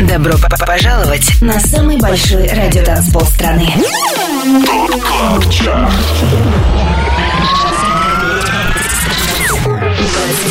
[0.00, 3.68] Добро пожаловать на самый большой радиотанцпол страны.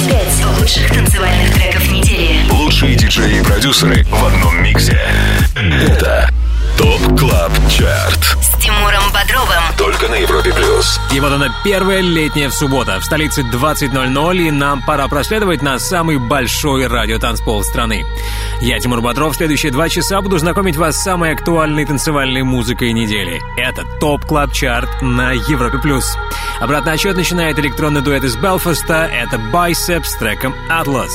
[0.07, 2.50] Пять лучших танцевальных треков недели.
[2.52, 4.97] Лучшие диджеи и продюсеры в одном миксе.
[5.55, 6.29] Это
[6.77, 8.38] ТОП КЛАБ ЧАРТ.
[8.41, 9.63] С Тимуром Бодровым.
[9.77, 10.99] Только на Европе Плюс.
[11.13, 12.99] И вот она, первая летняя в суббота.
[12.99, 18.05] В столице 20.00, и нам пора проследовать на самый большой радиотанцпол страны.
[18.62, 23.41] Я, Тимур Бодров, следующие два часа буду знакомить вас с самой актуальной танцевальной музыкой недели.
[23.57, 25.77] Это Top Club Chart на Европе+.
[25.79, 26.17] плюс.
[26.59, 29.09] Обратный отчет начинает электронный дуэт из Белфаста.
[29.12, 31.09] Это Bicep с треком Atlas.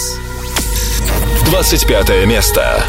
[1.47, 2.85] 25 место.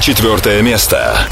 [0.00, 1.28] 24 место.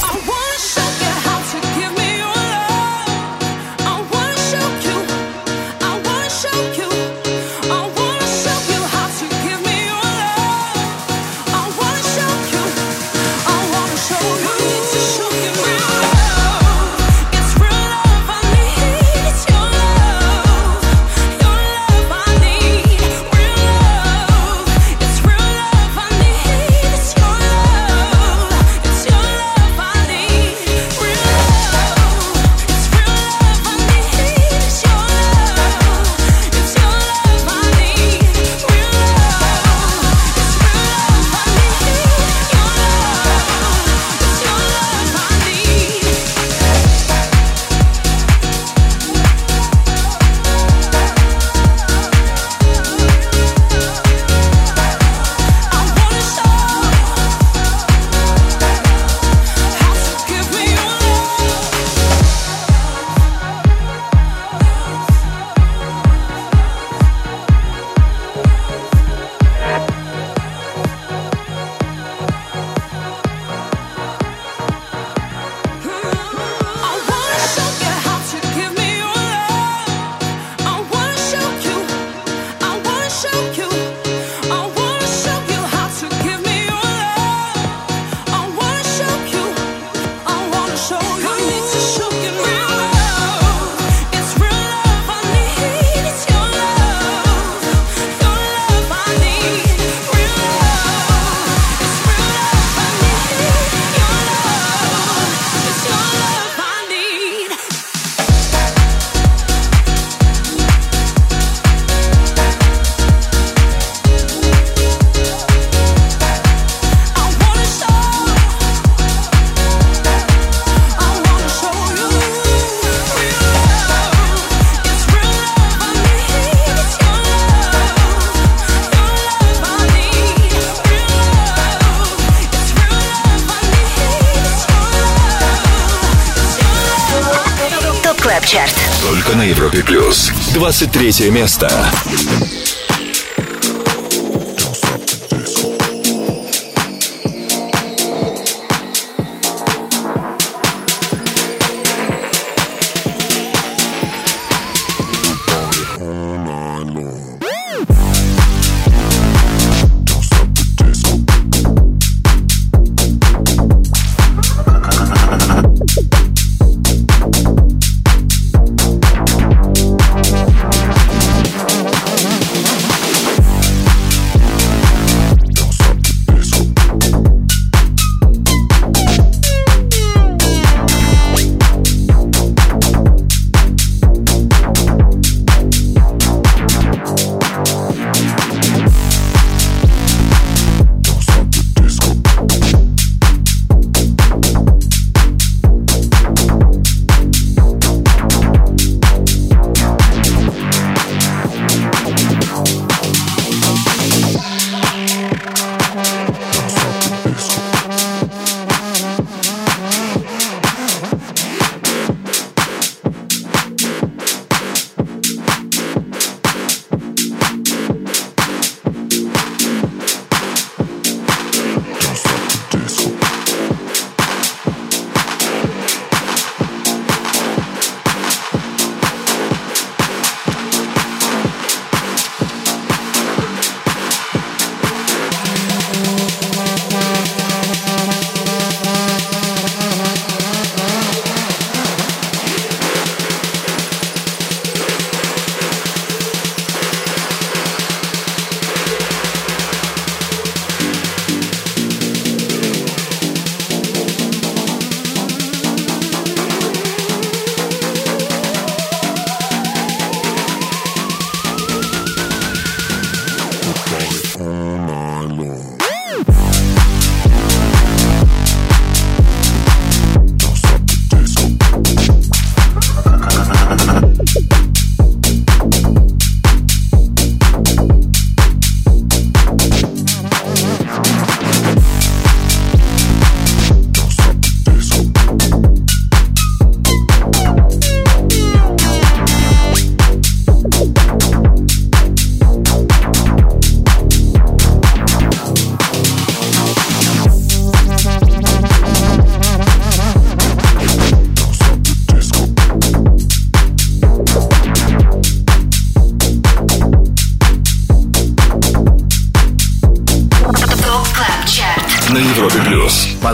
[140.73, 141.69] 23 место.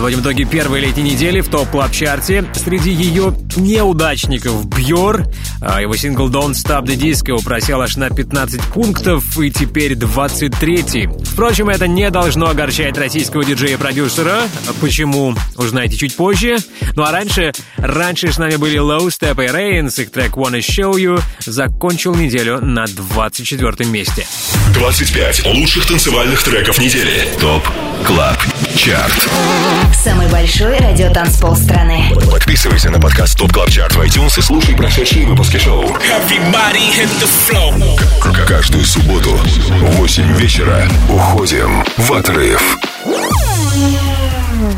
[0.08, 5.26] Подводим итоги первой летней недели в топ клаб чарте Среди ее неудачников Бьор.
[5.60, 11.10] А его сингл Don't Stop the Disco просел аж на 15 пунктов и теперь 23
[11.38, 14.40] Впрочем, это не должно огорчать российского диджея-продюсера.
[14.80, 15.37] Почему?
[15.54, 16.57] Узнаете чуть позже.
[16.97, 20.95] Ну а раньше, раньше с нами были Low Step и Reigns, их трек Wanna Show
[20.95, 24.26] You закончил неделю на 24 месте.
[24.75, 27.28] 25 лучших танцевальных треков недели.
[27.40, 27.62] Топ
[28.04, 28.37] Club
[28.75, 29.28] Chart.
[29.95, 32.11] Самый большой радиотанцпол страны.
[32.33, 35.97] Подписывайся на подкаст Top Club Chart в iTunes и слушай прошедшие выпуски шоу.
[38.49, 41.27] Каждую субботу в 8 вечера уходим
[41.99, 42.78] в отрыв.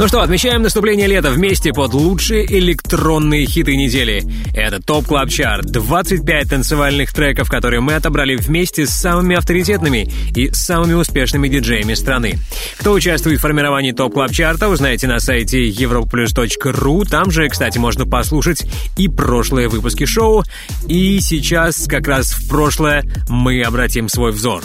[0.00, 4.24] Ну что, отмечаем наступление лета вместе под лучшие электронные хиты недели.
[4.54, 10.50] Это Top Club Chart, 25 танцевальных треков, которые мы отобрали вместе с самыми авторитетными и
[10.54, 12.38] самыми успешными диджеями страны.
[12.78, 17.04] Кто участвует в формировании ТОП Club Chart а, узнаете на сайте europaplus.ru.
[17.06, 18.64] Там же, кстати, можно послушать
[18.96, 20.44] и прошлые выпуски шоу.
[20.88, 24.62] И сейчас, как раз в прошлое, мы обратим свой взор.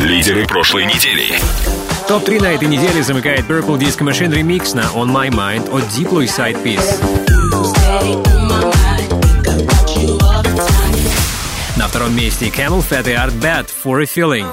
[0.00, 1.38] Лидеры прошлой недели.
[2.06, 6.22] Топ-3 на этой неделе замыкает Purple Disco Machine Remix на On My Mind от Diplo
[6.22, 7.00] и SIDEPIECE.
[11.76, 14.46] На втором месте CamelPhat и ARTBAT For a Feeling.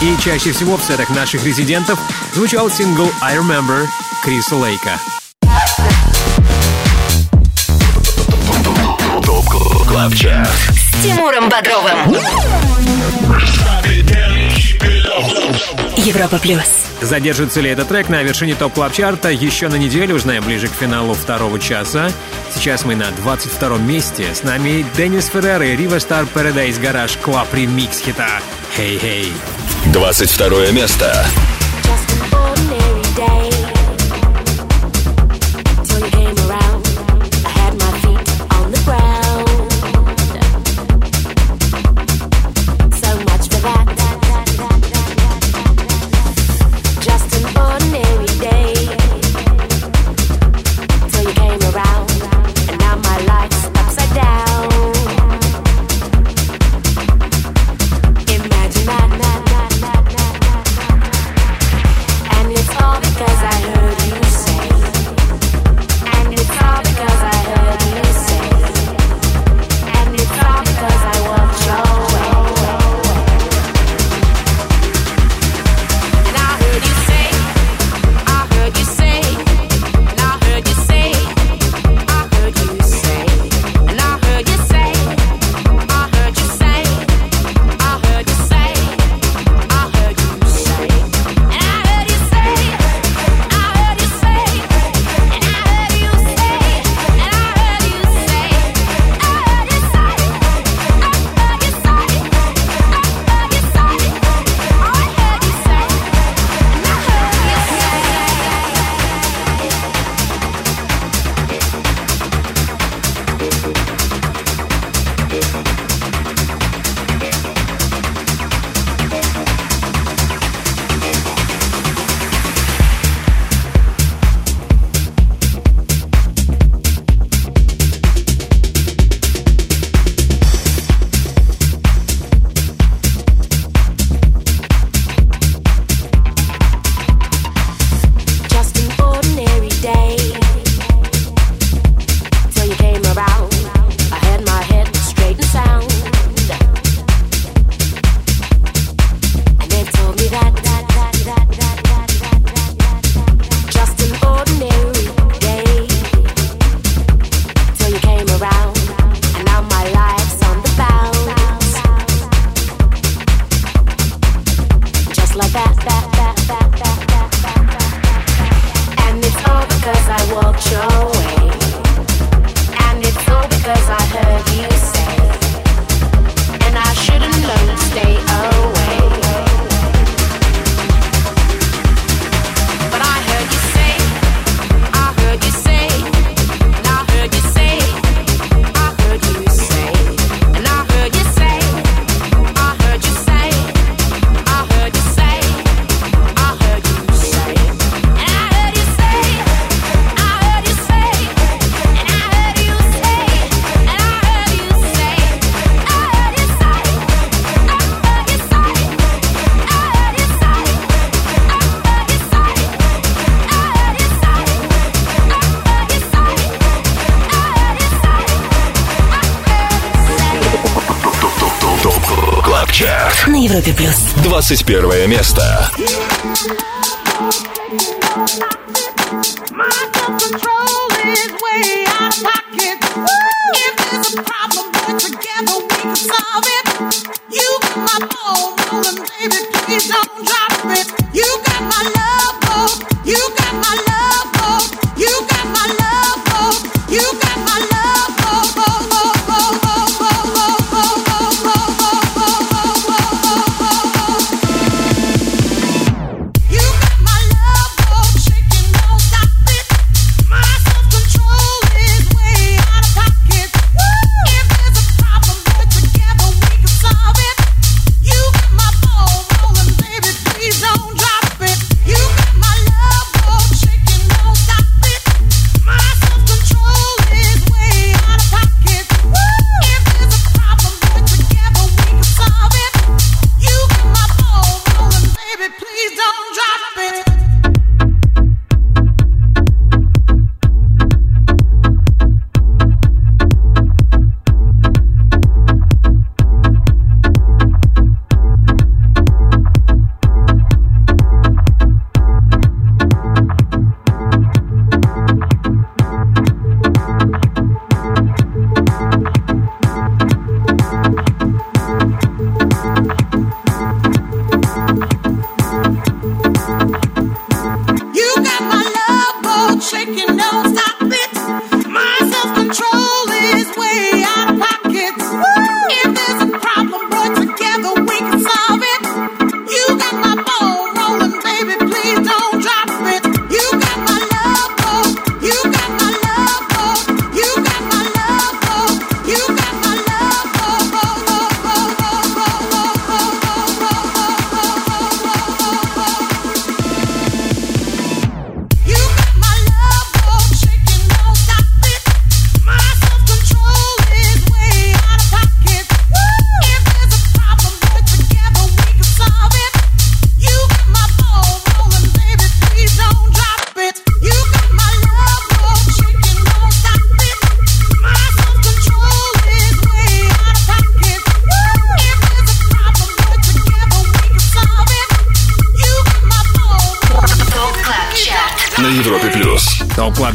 [0.00, 1.98] И чаще всего в сетах наших резидентов
[2.34, 3.86] звучал сингл I Remember
[4.22, 4.98] Криса Лейка.
[10.72, 12.75] С Тимуром Бодровым.
[15.96, 16.86] Европа плюс.
[17.00, 20.72] Задержится ли этот трек на вершине топ клаб чарта еще на неделю, узнаем ближе к
[20.72, 22.10] финалу второго часа.
[22.54, 24.34] Сейчас мы на 22 месте.
[24.34, 28.40] С нами Деннис Феррер и Рива Стар Paradise Garage Club ремикс хита
[28.78, 29.32] «Hey Hey».
[29.92, 31.26] 22 место.
[31.82, 32.85] Just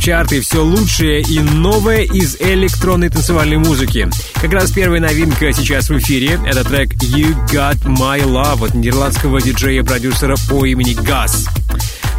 [0.01, 4.09] Топ Club Chart и все лучшее и новое из электронной танцевальной музыки.
[4.35, 6.39] Как раз первая новинка сейчас в эфире.
[6.45, 11.47] Это трек You Got My Love от нидерландского диджея-продюсера по имени Guz.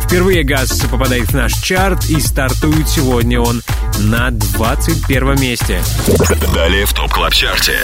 [0.05, 3.63] Впервые Guz попадает в наш чарт и стартует сегодня он
[3.99, 5.83] на 21 месте.
[6.55, 7.79] Далее в ТОП Club Chart е.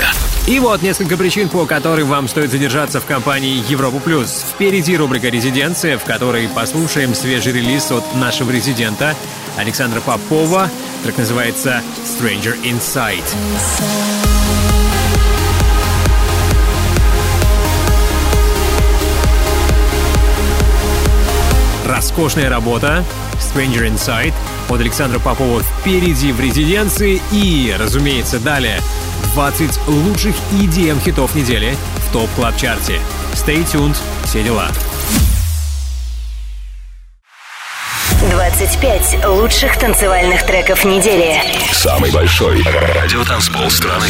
[0.46, 4.44] И вот несколько причин, по которым вам стоит задержаться в компании Европа Плюс.
[4.54, 9.16] Впереди рубрика «Резиденция», в которой послушаем свежий релиз от нашего резидента
[9.58, 10.70] Александра Попова.
[11.02, 13.24] Трек называется «Stranger Inside».
[21.84, 24.32] Роскошная работа Stranger Inside
[24.68, 28.80] от Александра Попова впереди в резиденции и, разумеется, далее
[29.34, 31.74] 20 лучших EDM хитов недели
[32.08, 33.00] в топ клаб чарте
[33.34, 34.68] Stay tuned, все дела.
[38.58, 41.40] 25 лучших танцевальных треков недели.
[41.70, 44.08] Самый большой радиотанцпол страны.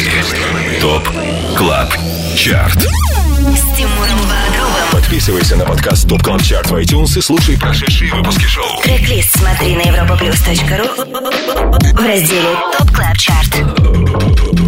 [0.81, 1.07] ТОП
[1.55, 1.93] Club
[2.35, 2.79] Chart.
[2.79, 4.89] С Тимуром Бодровым.
[4.91, 8.81] Подписывайся на подкаст ТОП Club Chart в iTunes и слушай прошедшие выпуски шоу.
[8.81, 13.55] Трек-лист смотри на europaplus.ru в разделе ТОП Club Chart.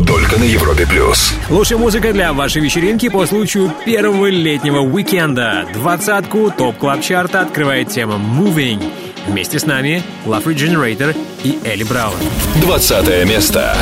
[0.05, 1.33] Только на Европе плюс.
[1.49, 5.65] Лучшая музыка для вашей вечеринки по случаю первого летнего уикенда.
[5.73, 9.10] Двадцатку топ Club Chart а открывает тема Moving.
[9.27, 12.15] Вместе с нами Love Regenerator и Элли Браун.
[12.61, 13.75] Двадцатое место.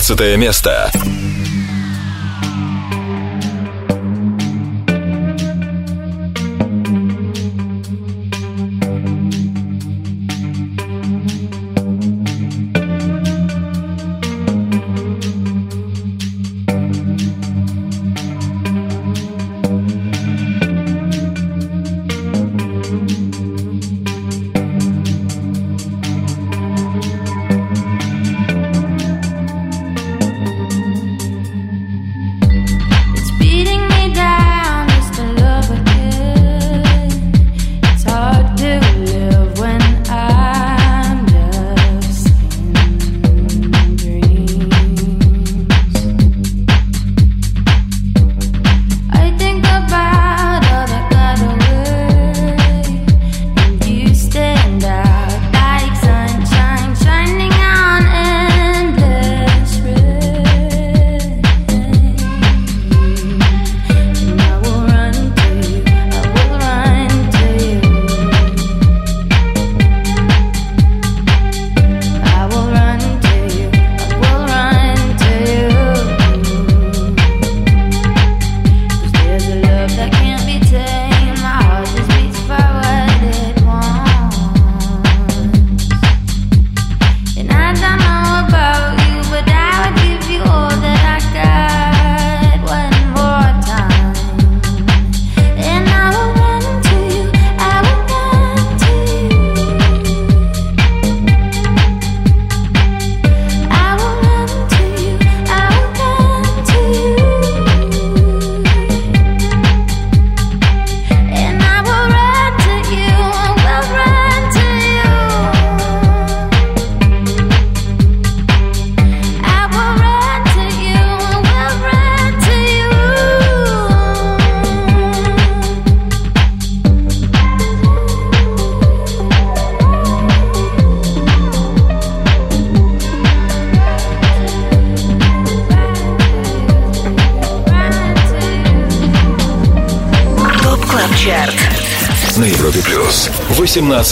[0.00, 0.91] 15 место.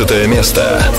[0.01, 0.90] 18 место.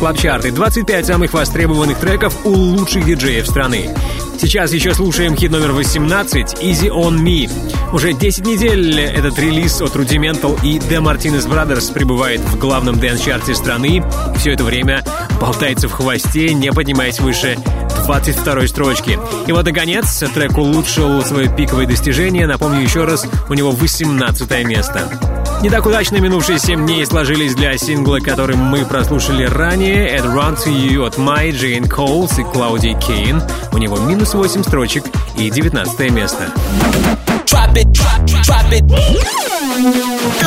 [0.00, 3.90] Европа плюс топ клаб чарты 25 самых востребованных треков у лучших диджеев страны.
[4.38, 7.50] Сейчас еще слушаем хит номер 18 Easy on Me.
[7.92, 13.21] Уже 10 недель этот релиз от Rudimental и The Martinez Brothers пребывает в главном dance
[13.21, 14.02] -чарте страны.
[14.36, 15.04] Все это время
[15.40, 17.58] болтается в хвосте, не поднимаясь выше
[18.06, 19.18] 22 строчки.
[19.46, 22.46] И вот, наконец, трек улучшил свое пиковое достижение.
[22.46, 25.39] Напомню еще раз, у него 18 место.
[25.62, 30.56] Не так удачно минувшие 7 дней сложились для сингла, который мы прослушали ранее, «At Run
[30.56, 33.42] To You» от Maya Jane Coles и Claudia Kane.
[33.70, 35.04] У него минус 8 строчек
[35.36, 36.50] и 19 место.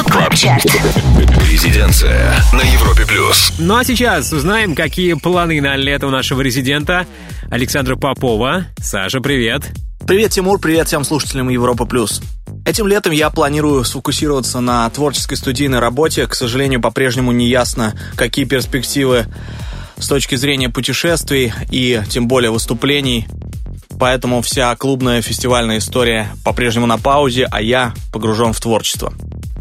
[0.10, 0.63] КЛАБ ЧАРТ.
[1.47, 3.54] Резиденция на Европе плюс.
[3.60, 7.06] Ну а сейчас узнаем, какие планы на лето у нашего резидента
[7.52, 8.65] Александра Попова.
[8.78, 9.62] Саша, привет.
[10.08, 12.19] Привет, Тимур, привет всем слушателям Европа Плюс.
[12.65, 16.28] Этим летом я планирую сфокусироваться на творческой студийной работе.
[16.28, 19.26] К сожалению, по-прежнему не ясно, какие перспективы
[19.97, 23.28] с точки зрения путешествий и тем более выступлений.
[23.99, 29.13] Поэтому вся клубная фестивальная история по-прежнему на паузе, а я погружен в творчество.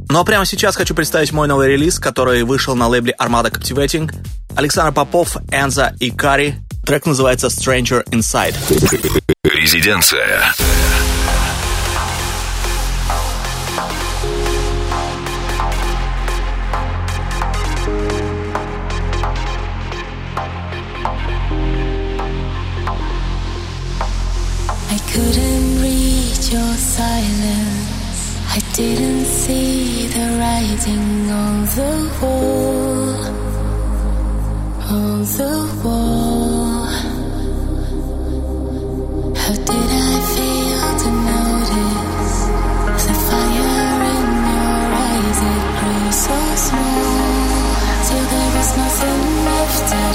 [0.08, 4.12] Ну а прямо сейчас хочу представить мой новый релиз, который вышел на лейбле Armada Captivating.
[4.54, 6.54] Александр Попов, Энза и Кари.
[6.84, 8.54] Трек называется Stranger Inside.
[9.44, 10.52] Резиденция.
[31.30, 33.14] On the wall.
[34.90, 36.61] On the wall.
[48.06, 50.11] Till there is nothing left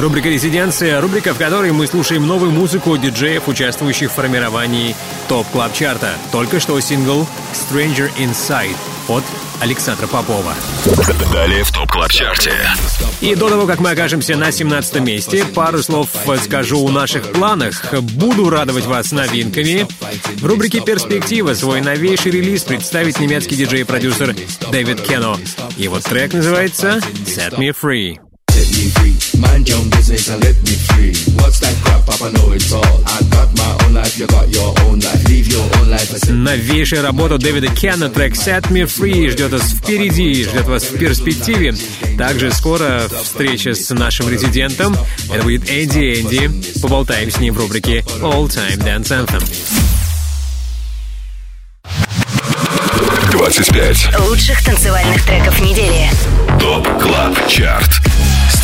[0.00, 4.94] Рубрика «Резиденция», рубрика, в которой мы слушаем новую музыку диджеев, участвующих в формировании
[5.28, 6.12] ТОП Club Chart а.
[6.30, 8.76] Только что сингл «Stranger Inside»
[9.08, 9.24] от
[9.60, 10.54] Александра Попова.
[11.32, 12.52] Далее в ТОП Club Chart е.
[13.20, 16.08] И до того, как мы окажемся на 17 месте, пару слов
[16.44, 17.92] скажу о наших планах.
[17.92, 19.84] Буду радовать вас новинками.
[20.36, 24.36] В рубрике «Перспектива» свой новейший релиз представит немецкий диджей-продюсер
[24.70, 25.38] David Keno.
[25.76, 28.27] Его трек называется «Set Me Free».
[30.08, 31.12] Business and let me free.
[31.36, 32.06] What's that crap?
[32.06, 33.00] Papa know it all.
[33.06, 35.28] I got my own life, you got your own life.
[35.28, 36.30] Live your own life.
[36.30, 41.74] Новейшая работа Дэвида Кена, трек Set Me Free ждет вас впереди, ждет вас в перспективе.
[42.16, 44.96] Также скоро встреча с нашим резидентом.
[45.32, 46.80] Это будет Энди Энди.
[46.80, 49.44] Поболтаем с ним в рубрике All Time Dance Anthem.
[53.32, 54.20] 25.
[54.20, 56.08] Лучших танцевальных треков недели.
[56.60, 58.00] ТОП Club Chart.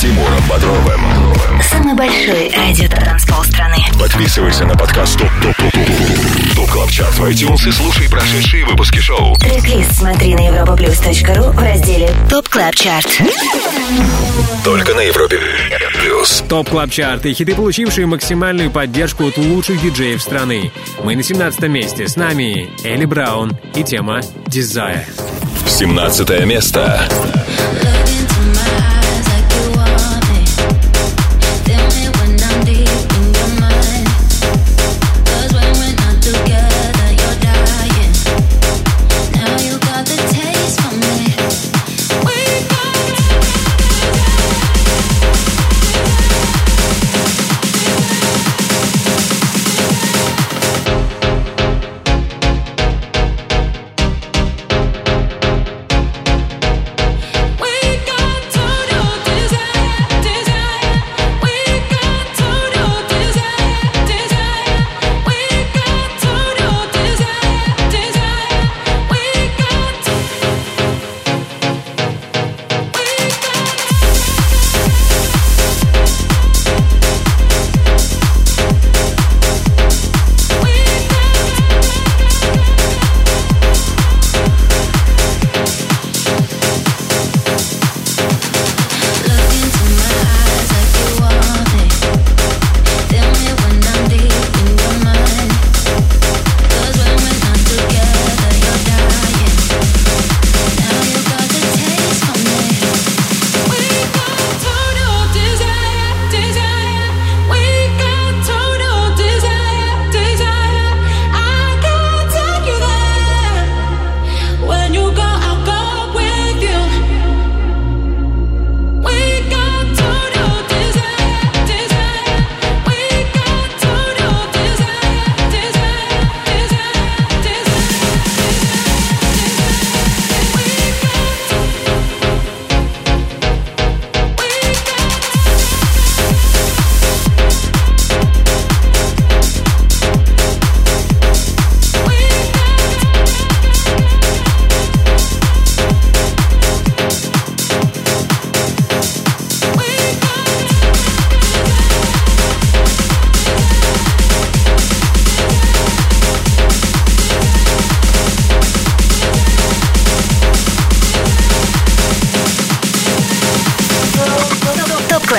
[0.05, 1.01] Тимуром Бодровым.
[1.63, 3.79] Самый большой радиотанцпол страны.
[3.99, 8.67] Подписывайся на подкаст ТОП ТОП ТОП ТОП ТОП Club Chart в iTunes и слушай прошедшие
[8.67, 9.35] выпуски шоу.
[9.37, 13.23] Трек-лист смотри на europaplus.ru в разделе ТОП Club Chart.
[14.63, 15.41] Только на Европе
[15.99, 16.45] плюс.
[16.51, 20.71] Топ Club Chart и хиты, получившие максимальную поддержку от лучших диджеев страны.
[21.03, 22.09] Мы на 17 месте.
[22.09, 25.07] С нами Элли Браун и тема Desire.
[25.67, 27.09] 17 место.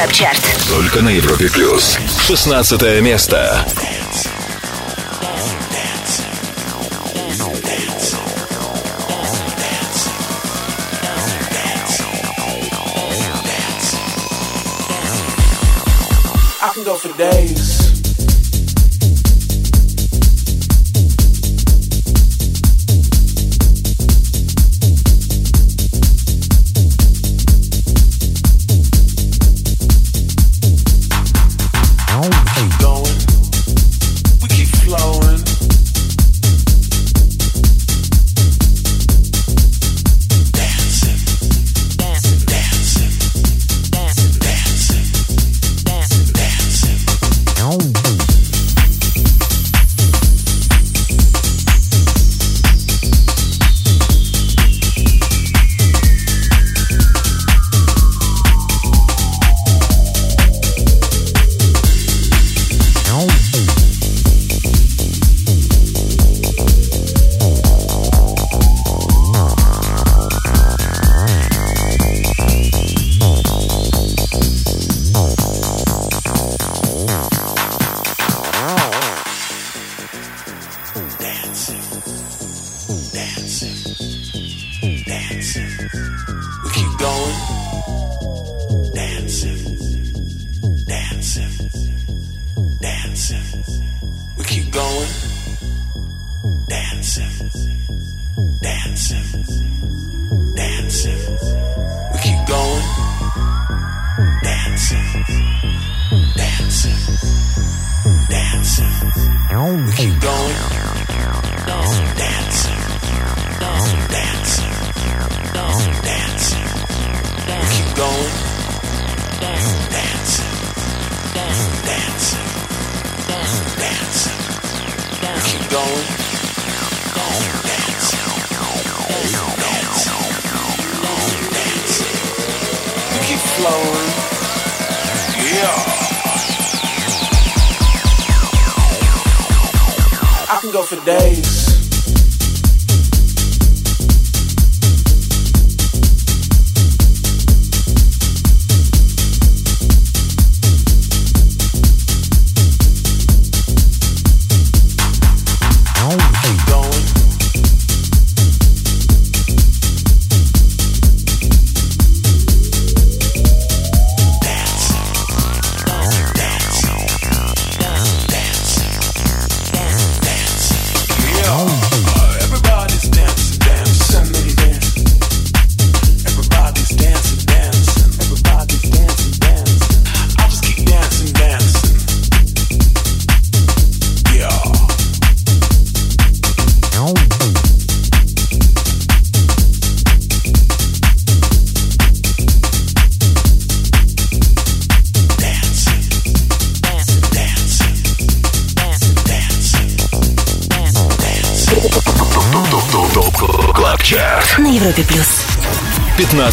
[0.06, 0.70] ТОП КЛАБ ЧАРТ.
[0.70, 1.98] Только на Европе плюс.
[2.20, 3.66] 16 место.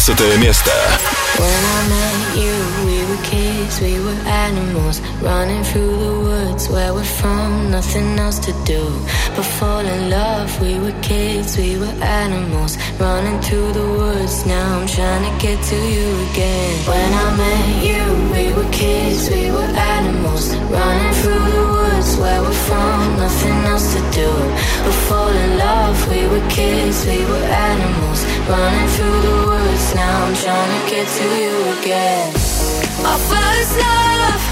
[0.02, 0.72] 15 место.
[1.38, 6.92] When I met you, we were kids, we were animals, running through the woods where
[6.92, 8.82] we're from, nothing else to do
[9.36, 10.50] but fall in love.
[10.60, 14.44] We were kids, we were animals, running through the woods.
[14.46, 16.74] Now I'm trying to get to you again.
[16.90, 18.02] When I met you,
[18.34, 23.94] we were kids, we were animals, running through the woods where we're from, nothing else
[23.94, 24.30] to do
[24.84, 25.96] but fall in love.
[26.10, 29.95] We were kids, we were animals, running through the woods.
[29.95, 32.29] Now I'm trying to get to you again.
[33.05, 34.43] Our first love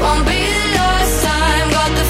[0.00, 1.70] won't be the last time.
[1.70, 2.03] Got the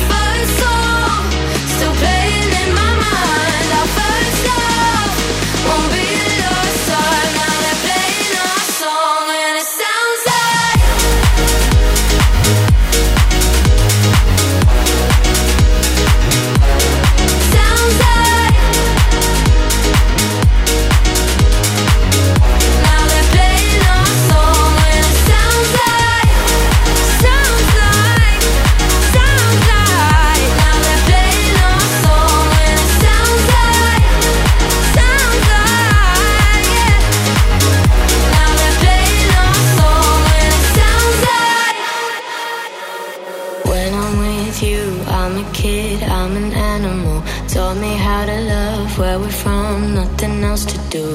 [50.95, 51.11] do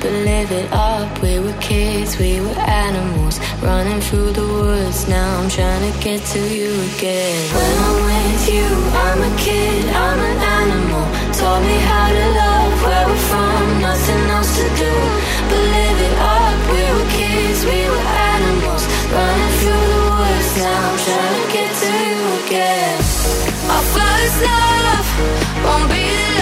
[0.00, 1.08] but live it up.
[1.22, 5.08] We were kids, we were animals, running through the woods.
[5.08, 7.40] Now I'm trying to get to you again.
[7.56, 8.68] When I'm with you,
[9.04, 11.04] I'm a kid, I'm an animal.
[11.38, 14.92] Taught me how to love where we're from, nothing else to do
[15.48, 16.58] but live it up.
[16.74, 18.06] We were kids, we were
[18.36, 18.84] animals,
[19.16, 20.50] running through the woods.
[20.60, 23.00] Now I'm trying to get to you again.
[23.72, 25.08] Our first love
[25.64, 26.41] won't be the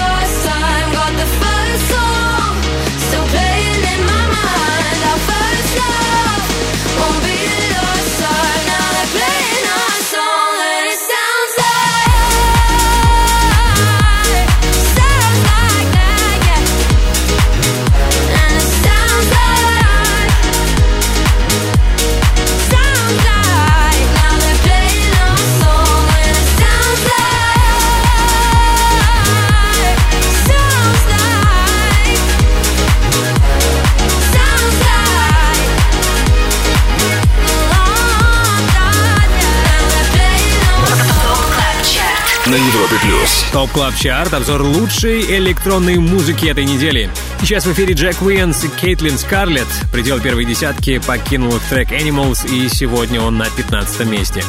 [42.51, 43.45] На Европе плюс.
[43.53, 47.09] Топ Club Chart, обзор лучшей электронной музыки этой недели.
[47.41, 49.69] Сейчас в эфире Jack Wins и Caitlyn Scarlett.
[49.93, 54.43] Пределы первой десятки покинул трек Animals, и сегодня он на 15 месте.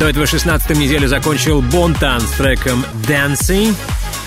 [0.00, 3.72] До этого 16 неделю закончил Bontan с треком Dancing.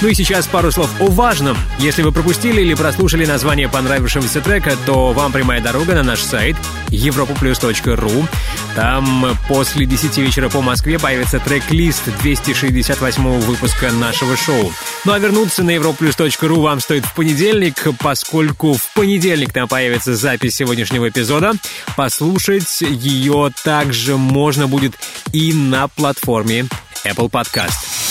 [0.01, 1.55] Ну и сейчас пару слов о важном.
[1.77, 6.55] Если вы пропустили или прослушали название понравившегося трека, то вам прямая дорога на наш сайт
[6.89, 8.27] europaplus.ru.
[8.75, 14.73] Там после 10 вечера по Москве появится трек-лист 268 выпуска нашего шоу.
[15.05, 20.55] Ну а вернуться на europlus.ru вам стоит в понедельник, поскольку в понедельник там появится запись
[20.55, 21.53] сегодняшнего эпизода.
[21.95, 24.93] Послушать ее также можно будет
[25.31, 26.65] и на платформе
[27.05, 28.10] Apple Podcast.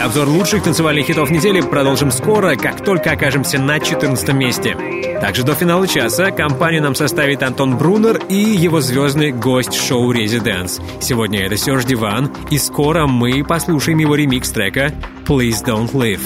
[0.00, 4.76] Обзор лучших танцевальных хитов недели продолжим скоро, как только окажемся на 14 месте.
[5.20, 10.80] Также до финала часа компанию нам составит Антон Брунер и его звездный гость шоу «Резиденс».
[11.00, 14.92] Сегодня это Серж Диван, и скоро мы послушаем его ремикс трека
[15.24, 16.20] «Please Don't Leave».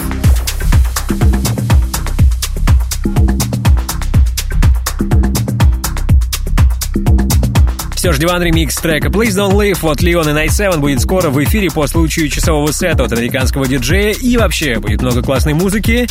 [8.07, 11.43] Serge Devant ремикс трека Please Don't Leave от Leon и Nice 7 будет скоро в
[11.43, 16.07] эфире по случаю часового сета от американского диджея и вообще будет много классной музыки.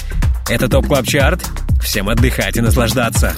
[0.50, 1.50] Это ТОП Club Chart.
[1.82, 3.34] Всем отдыхать и наслаждаться.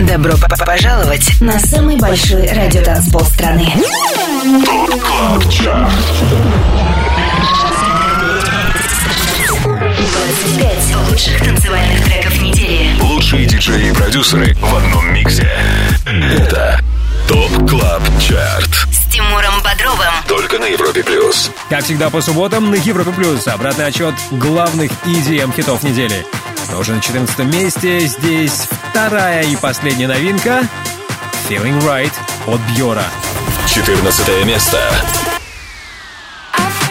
[0.00, 0.34] Добро
[0.66, 3.72] пожаловать на самый большой радиотанцпол страны.
[10.16, 12.98] 25 лучших танцевальных треков недели.
[13.02, 15.48] Лучшие диджеи и продюсеры в одном миксе.
[16.06, 16.80] Это
[17.28, 18.70] ТОП КЛАБ ЧАРТ.
[18.90, 20.14] С Тимуром Бодровым.
[20.26, 21.50] Только на Европе Плюс.
[21.68, 26.24] Как всегда по субботам на Европе Плюс обратный отчет главных EDM хитов недели.
[26.78, 30.66] Уже на 14 месте здесь вторая и последняя новинка
[31.48, 32.12] Feeling Right
[32.46, 33.04] от Бьора.
[33.68, 34.80] 14 место.
[36.56, 36.85] The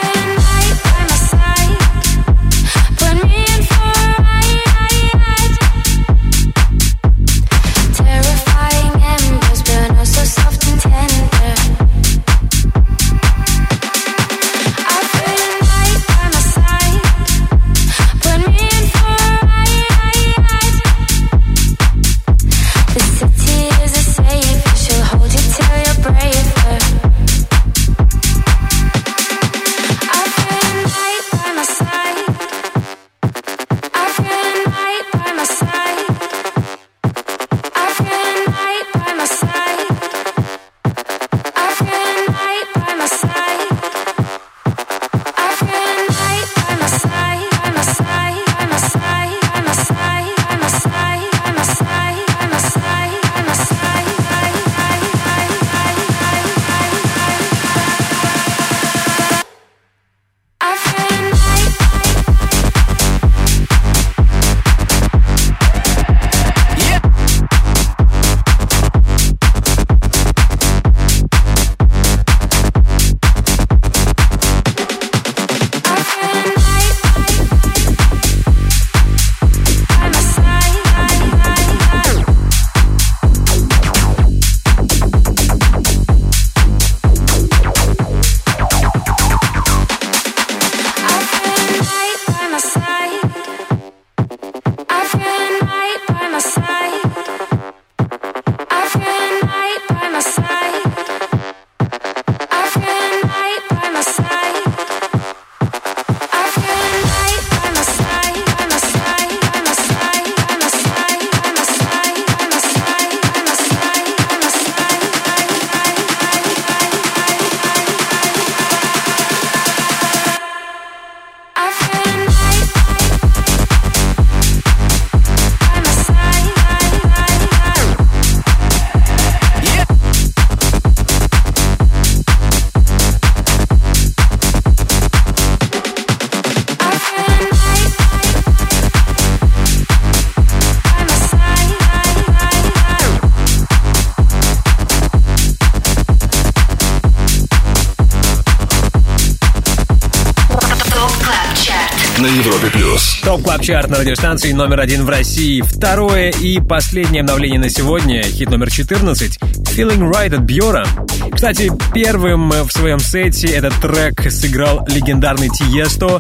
[153.66, 155.62] Чарт на радиостанции номер один в России.
[155.62, 158.22] Второе и последнее обновление на сегодня.
[158.22, 159.40] Хит номер 14.
[159.76, 160.86] Feeling Right от Бьора.
[161.34, 166.20] Кстати, первым в своем сете этот трек сыграл легендарный Тиесто.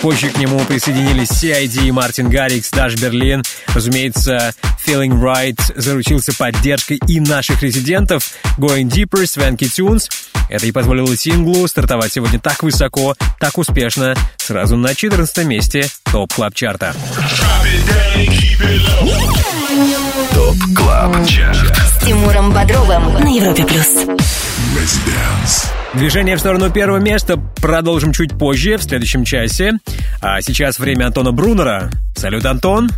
[0.00, 3.42] Позже к нему присоединились CID, Мартин Гаррикс, Даш Берлин.
[3.74, 4.54] Разумеется,
[4.86, 10.08] Feeling Right заручился поддержкой и наших резидентов Going Deeper, Swanky Tunes.
[10.48, 16.32] Это и позволило синглу стартовать сегодня так высоко, так успешно, сразу на 14 месте топ
[16.32, 16.94] клаб чарта.
[20.32, 21.76] ТОП КЛАБ ЧАРТ.
[21.76, 24.06] С Тимуром Бодровым на Европе Плюс.
[25.92, 29.72] Движение в сторону первого места продолжим чуть позже, в следующем часе.
[30.22, 31.90] А сейчас время Антона Брунера.
[32.16, 32.88] Салют, Антон.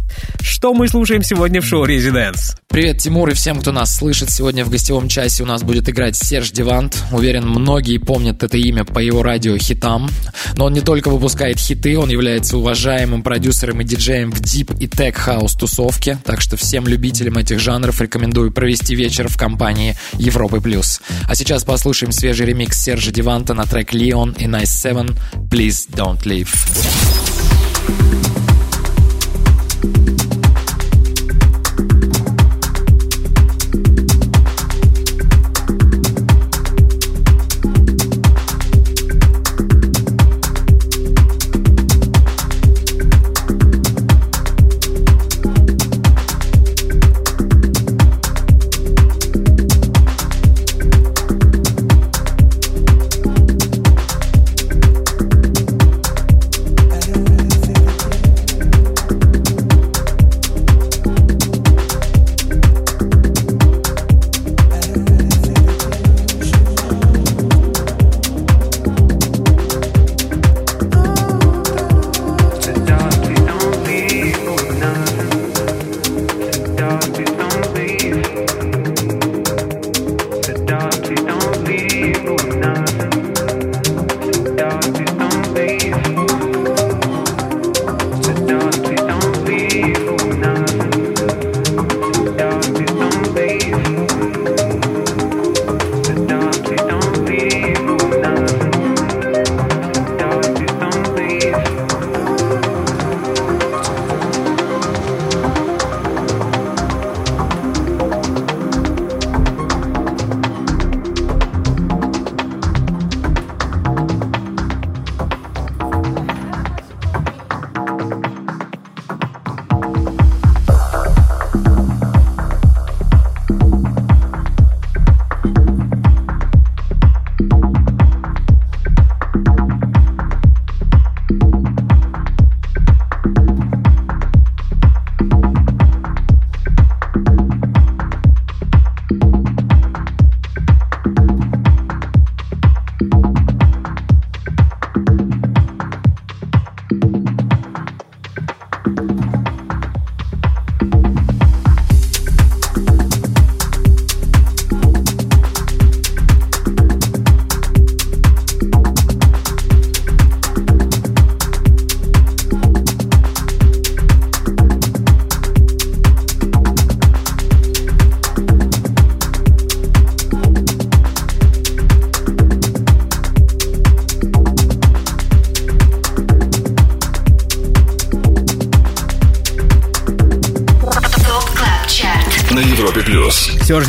[0.41, 2.58] Что мы слушаем сегодня в шоу «Резиденс»?
[2.79, 4.31] Привет, Тимур, и всем, кто нас слышит.
[4.31, 7.03] Сегодня в гостевом часе у нас будет играть Серж Дивант.
[7.11, 10.09] Уверен, многие помнят это имя по его радиохитам.
[10.55, 14.87] Но он не только выпускает хиты, он является уважаемым продюсером и диджеем в deep и
[14.87, 16.19] tech house тусовке.
[16.23, 21.01] Так что всем любителям этих жанров рекомендую провести вечер в компании Европы Плюс.
[21.29, 25.19] А сейчас послушаем свежий ремикс Сержа Деванта на трек Leon и Nice Seven
[25.51, 26.49] Please Don't Leave.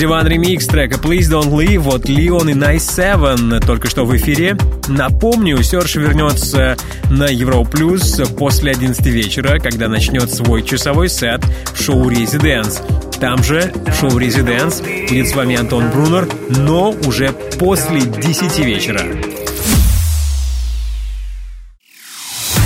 [0.10, 0.20] Плюс.
[0.20, 4.58] Диван ремикс трека Please Don't Leave от Leon и Nice Seven только что в эфире.
[4.88, 6.78] Напомню, Серж вернется
[7.12, 11.44] на Euro Plus после 11 вечера, когда начнет свой часовой сет
[11.74, 12.82] в шоу «Резиденс».
[13.20, 19.02] Там же, шоу «Резиденс», будет с вами Антон Брунер, но уже после 10 вечера.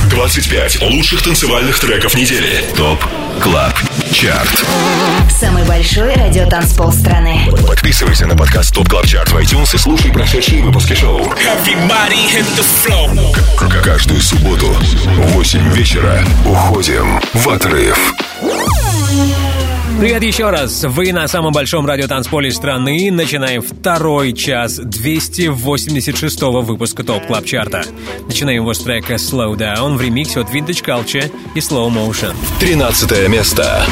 [0.09, 2.63] 25 лучших танцевальных треков недели.
[2.77, 3.03] ТОП
[3.41, 3.73] Club
[4.13, 4.63] Chart.
[5.39, 7.49] Самый большой радиотанцпол страны.
[7.67, 11.19] Подписывайся на подкаст ТОП Club Chart в iTunes и слушай прошедшие выпуски шоу.
[13.57, 18.13] К- Каждую субботу в 8 вечера уходим в отрыв.
[19.99, 20.83] Привет еще раз!
[20.83, 23.09] Вы на самом большом радиотанцполе страны.
[23.11, 27.83] Начинаем второй час 286 выпуска ТОП Club Chart а.
[28.27, 32.35] Начинаем его с трека Slow Down в ремиксе от Vintage Culture и Slow Motion.
[32.59, 33.85] 13 место.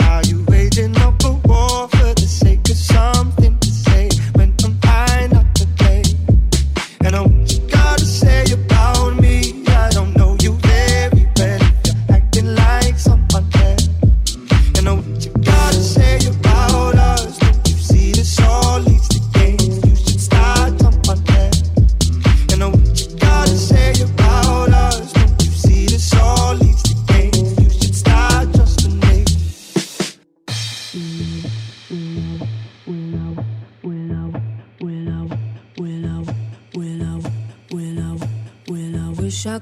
[0.00, 2.24] Are you waging up a war for the
[2.94, 3.53] wanna
[7.04, 7.33] and I'm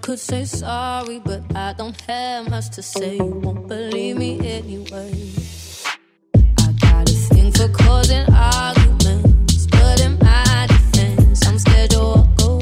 [0.03, 3.17] could say sorry, but I don't have much to say.
[3.19, 5.31] You won't believe me anyway.
[6.35, 12.43] I got a thing for causing arguments, but in my defense, I'm scared you'll walk
[12.43, 12.62] away.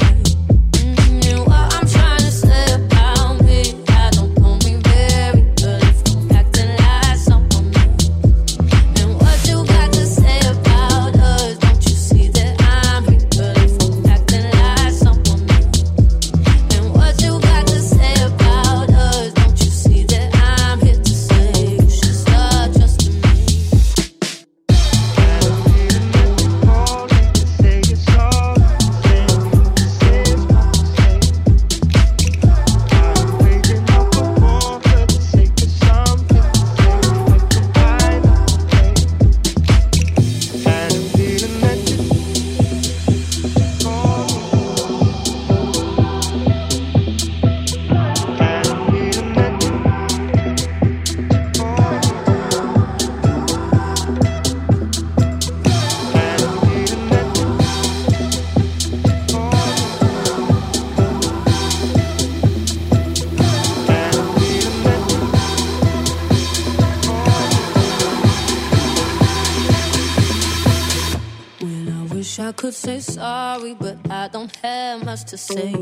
[75.41, 75.80] same.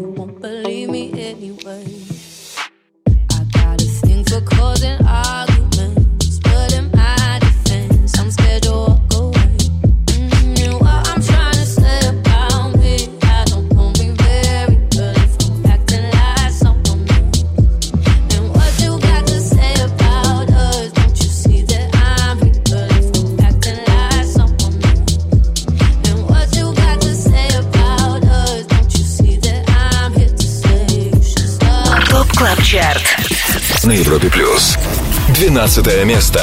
[35.58, 36.40] 15 место.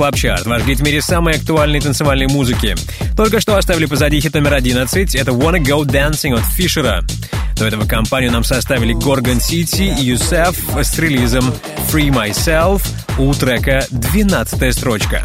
[0.00, 2.74] Club Chart, ваш гид в мире самой актуальной танцевальной музыки.
[3.18, 7.04] Только что оставили позади хит номер 11, это Wanna Go Dancing от Фишера.
[7.56, 11.52] До этого компанию нам составили Gorgon City и Yousef с релизом
[11.92, 12.82] Free Myself
[13.18, 15.22] у трека 12 строчка.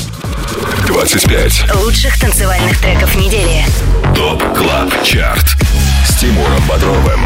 [0.88, 1.76] 25.
[1.76, 3.64] Лучших танцевальных треков недели.
[4.14, 5.85] ТОП Club Chart.
[6.16, 7.20] С Тимуром Бодровым.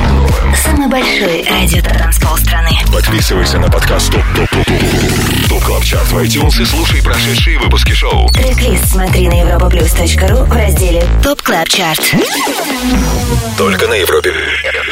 [0.56, 2.72] Самый большой радиотанцпол страны.
[2.92, 7.60] Подписывайся на подкаст ТОП ТОП ТОП ТОП ТОП Club Chart в iTunes и слушай прошедшие
[7.60, 8.28] выпуски шоу.
[8.30, 12.16] Трек-лист смотри на europaplus.ru в разделе ТОП Club Chart.
[13.60, 14.34] Только на Европе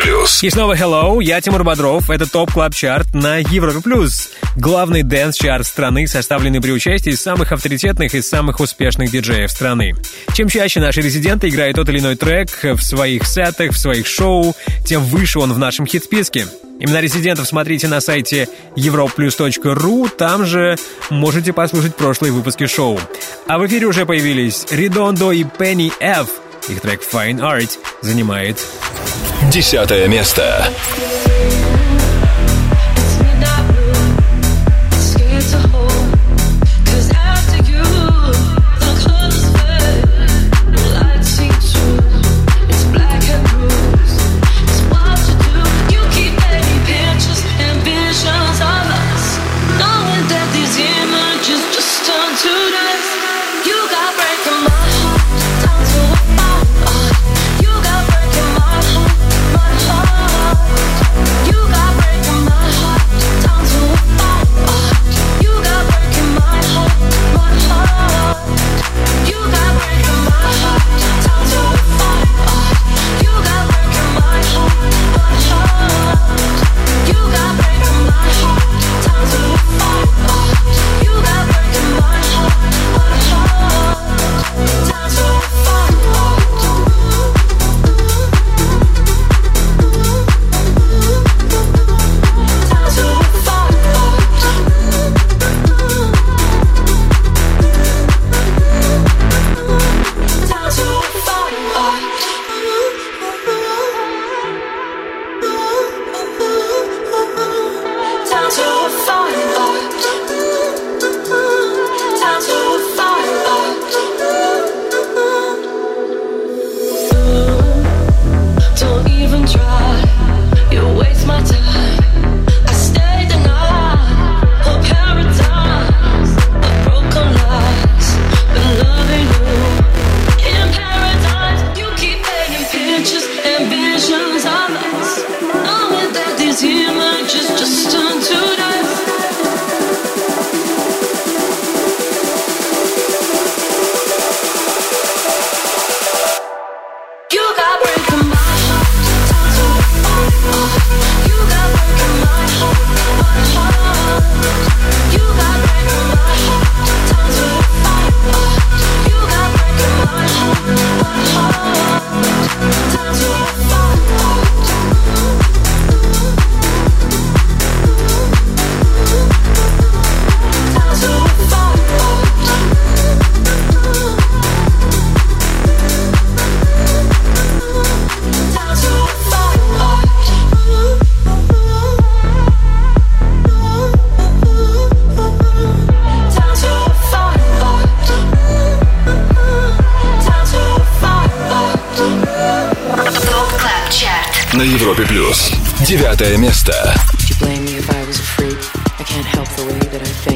[0.04, 0.44] плюс.
[0.44, 3.82] И снова hello, я Тимур Бодров, это ТОП Club Chart на Европе+.
[3.82, 4.27] плюс.
[4.58, 9.94] Главный dance -чарт страны, составленный при участии самых авторитетных и самых успешных диджеев страны.
[10.34, 14.56] Чем чаще наши резиденты играют тот или иной трек в своих сетах, в своих шоу,
[14.84, 16.48] тем выше он в нашем хит-списке.
[16.80, 20.76] Именно резидентов смотрите на сайте europlus.ru, там же
[21.12, 23.00] можете послушать прошлые выпуски шоу.
[23.48, 26.30] А в эфире уже появились Редондо и Penny F.
[26.68, 28.58] Их трек Fine Art занимает
[29.52, 30.68] Десятое место.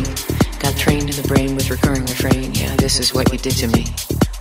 [0.04, 0.60] thing.
[0.60, 2.54] Got trained in the brain with recurring refrain.
[2.54, 3.86] Yeah, this is what you did to me.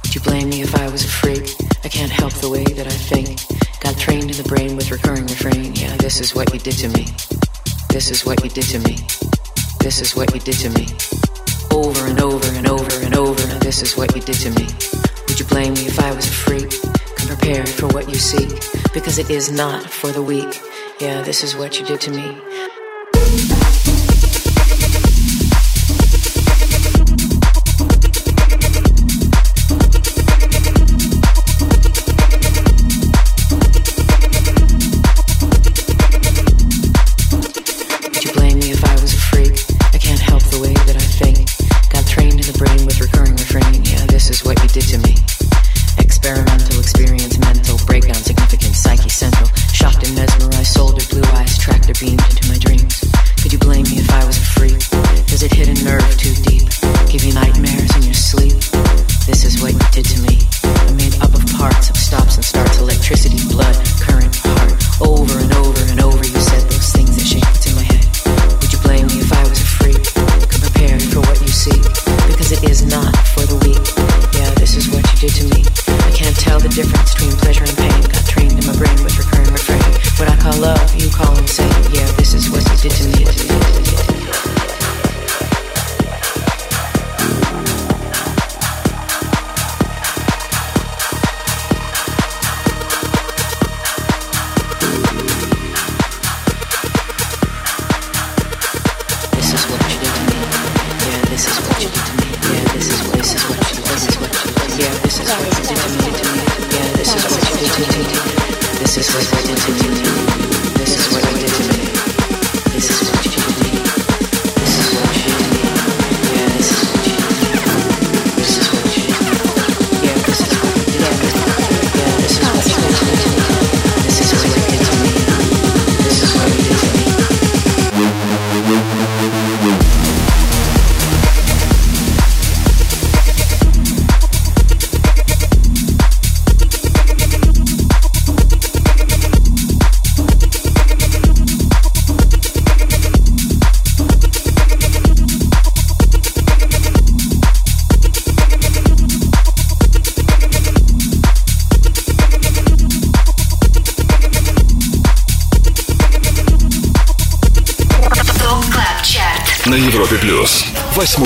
[0.02, 1.54] Would you blame me if I was a freak?
[1.84, 3.40] I can't help the way that I think.
[3.80, 5.74] Got trained in the brain with recurring refrain.
[5.74, 7.06] Yeah, this is what you did to me.
[7.88, 8.96] This is what you did to me.
[9.80, 10.86] This is what you did to me.
[11.72, 13.46] Over and over and over and over.
[13.46, 14.66] Now this is what you did to me.
[15.28, 16.70] Would you blame me if I was a freak?
[17.16, 18.50] Come prepared for what you seek,
[18.92, 20.60] because it is not for the weak.
[21.00, 22.79] Yeah, this is what you did to me.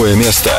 [0.05, 0.54] другое место.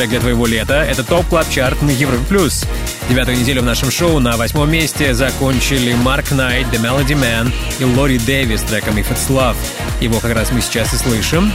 [0.00, 2.24] Саундтрек для твоего лета— это Top Club Chart на Европе+.
[2.26, 2.64] плюс.
[3.10, 7.84] Девятую неделю в нашем шоу на восьмом месте закончили Марк Найт, The Melody Men и
[7.84, 9.56] Лори Дэвис с треком If It's Love.
[10.00, 11.52] Его как раз мы сейчас и слышим.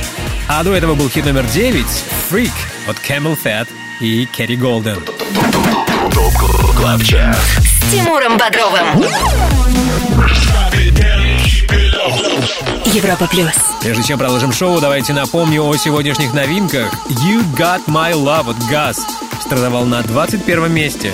[0.48, 2.54] А до этого был хит номер девять «Freak»
[2.88, 3.68] от CamelPhat
[4.00, 5.04] и Керри Голден.
[6.13, 7.38] Top Club Chart.
[7.38, 9.06] С Тимуром Бодровым.
[12.86, 13.53] Европа плюс.
[13.81, 16.91] Прежде чем продолжим шоу, давайте напомню о сегодняшних новинках.
[17.09, 18.97] You Got My Love от Gas
[19.41, 21.11] стартовал на 21 месте.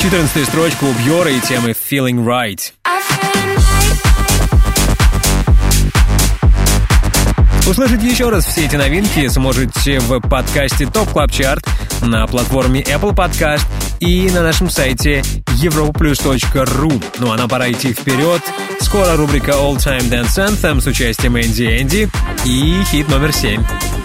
[0.00, 2.72] 14 строчка у Бьора и темы Feeling Right.
[7.66, 11.66] Услышать еще раз все эти новинки сможете в подкасте Top Club Chart
[12.02, 13.64] на платформе Apple Podcast
[14.00, 15.22] и на нашем сайте
[15.64, 17.02] europlus.ru.
[17.18, 18.42] Ну а нам пора идти вперед.
[18.80, 22.08] Скоро рубрика All Time Dance Anthem с участием Энди Энди
[22.44, 23.62] и хит номер 7.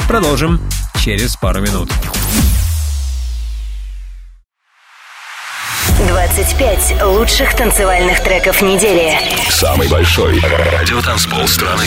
[0.08, 0.60] Продолжим
[1.02, 1.90] через пару минут.
[6.08, 9.18] 25 лучших танцевальных треков недели.
[9.50, 11.86] Самый большой радиотанцпол страны.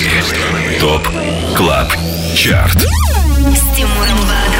[0.80, 1.08] ТОП
[1.56, 1.92] КЛАБ
[2.36, 2.82] ЧАРТ.
[2.82, 4.51] С Тимуром.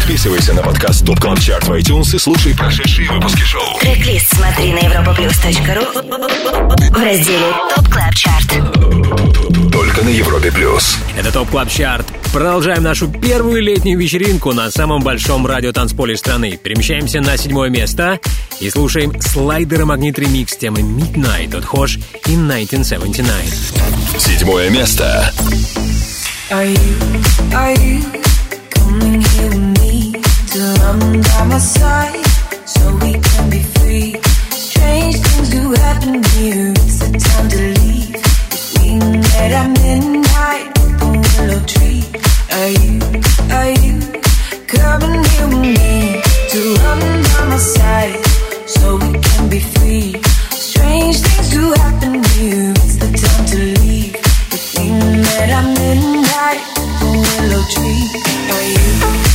[0.00, 3.78] Подписывайся на подкаст Top Club Chart в iTunes и слушай прошедшие выпуски шоу.
[3.80, 5.84] Трек-лист смотри на europaplus.ru
[6.90, 8.48] в разделе Top Club Chart.
[9.70, 10.96] Только на Европе Плюс.
[11.16, 12.06] Это Top Club Chart.
[12.32, 16.58] Продолжаем нашу первую летнюю вечеринку на самом большом радиотанцполе страны.
[16.60, 18.18] Перемещаемся на седьмое место
[18.58, 24.18] и слушаем Slider & Magnit ремикс темы Midnight от Хош и 1979.
[24.18, 25.30] Седьмое место.
[26.50, 28.02] Are you, are you
[28.70, 29.69] coming here
[30.50, 32.26] to run by my side
[32.66, 34.16] so we can be free?
[34.50, 36.72] Strange things do happen here.
[36.72, 38.16] It's the time to leave.
[39.82, 40.66] Midnight,
[41.38, 42.02] willow tree.
[42.50, 42.98] Are you,
[43.58, 44.00] are you
[44.66, 46.22] coming here with me
[46.82, 48.18] by my side
[48.66, 50.20] so we can be free?
[50.50, 52.72] Strange things do happen here.
[52.82, 54.16] It's the time to leave.
[55.78, 56.62] Midnight,
[57.02, 58.02] willow tree.
[58.50, 59.29] Are you?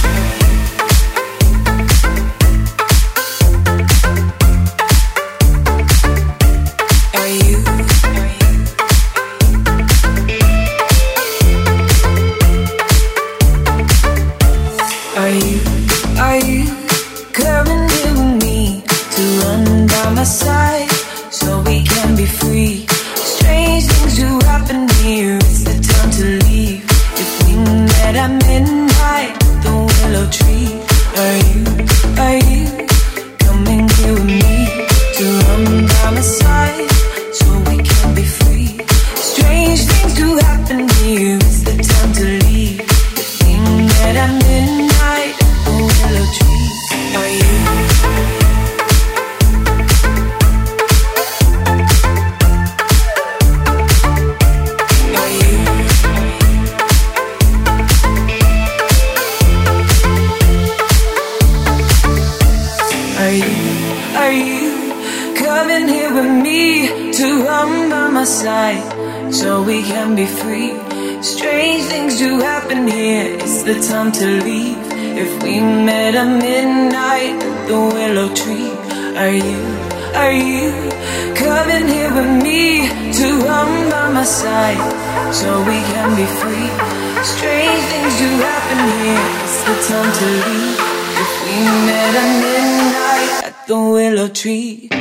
[94.26, 94.95] a tree.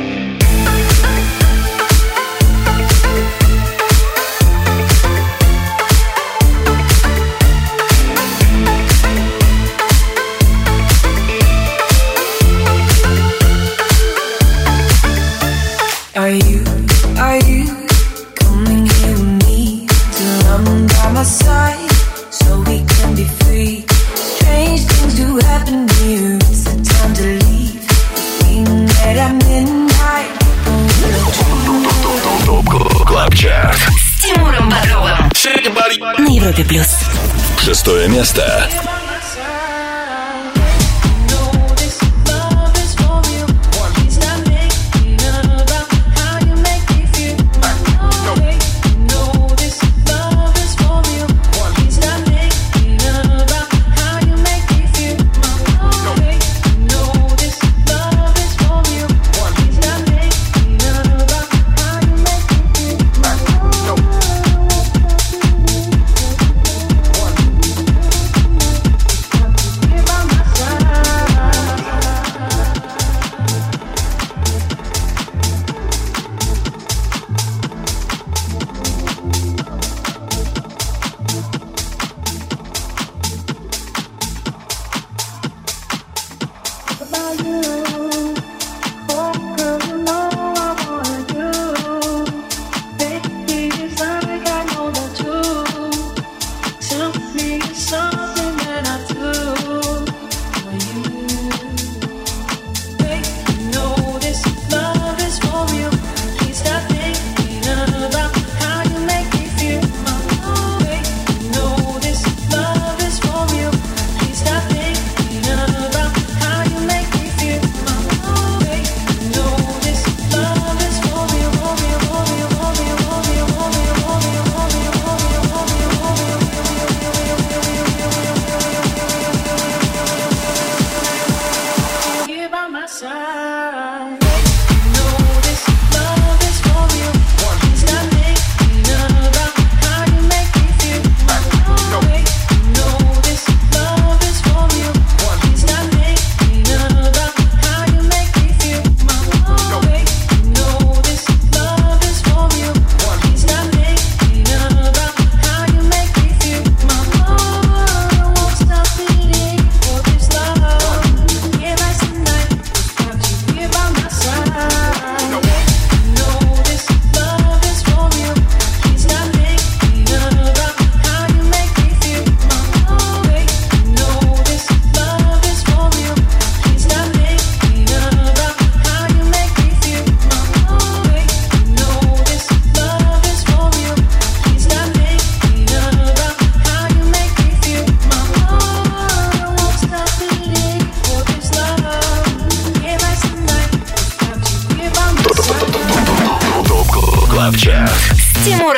[37.85, 38.94] Шестое место.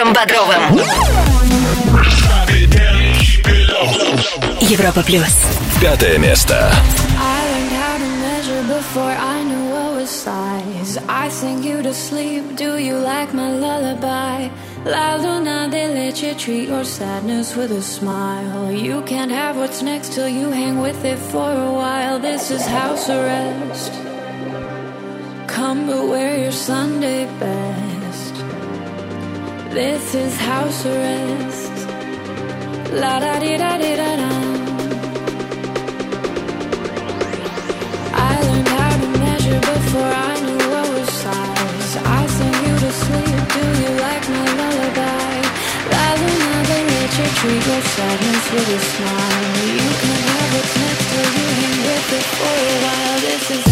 [0.08, 0.80] Тимуром Бодровым.
[4.62, 5.36] Европа плюс.
[5.82, 6.72] Пятое место.
[11.10, 12.56] I sing you to sleep.
[12.56, 14.50] Do you like my lullaby?
[14.86, 18.72] La Luna de Leche, treat your sadness with a smile.
[18.72, 22.20] You can't have what's next till you hang with it for a while.
[22.20, 23.92] This is house arrest.
[25.48, 27.87] Come but wear your Sunday best.
[29.78, 31.76] This is house arrest.
[33.02, 34.32] La da di da di da da.
[38.30, 41.92] I learned how to measure before I knew what was size.
[42.20, 43.40] I sing you to sleep.
[43.56, 45.36] Do you like my lullaby?
[45.94, 49.58] La luna de leche, treat your sadness with a smile.
[49.78, 53.20] You can have what's next till you hang with it for a while.
[53.28, 53.67] This is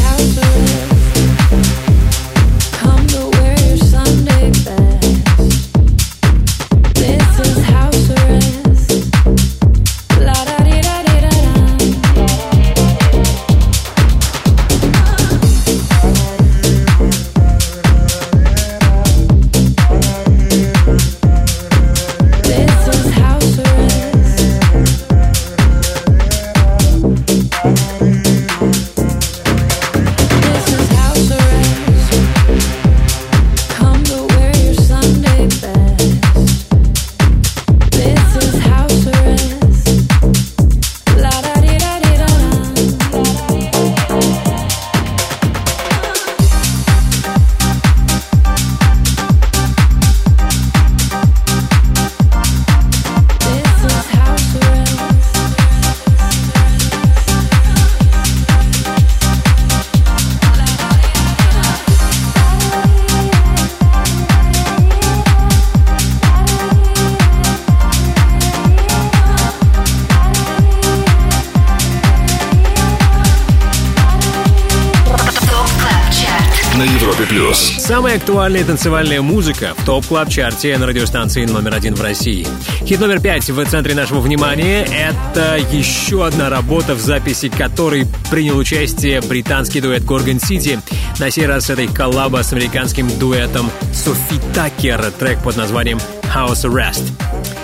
[78.16, 82.48] Актуальная танцевальная музыка в топ клаб чарте на радиостанции номер один в России.
[82.86, 88.58] Хит номер пять в центре нашего внимания— это еще одна работа, в записи которой принял
[88.58, 90.80] участие британский дуэт Горгон Сити.
[91.20, 96.00] На сей раз это их коллаба с американским дуэтом Софи Такер, трек под названием
[96.34, 97.04] House Arrest.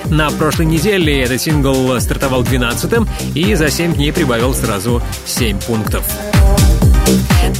[0.10, 6.06] На прошлой неделе этот сингл стартовал 12-м и за 7 дней прибавил сразу 7 пунктов.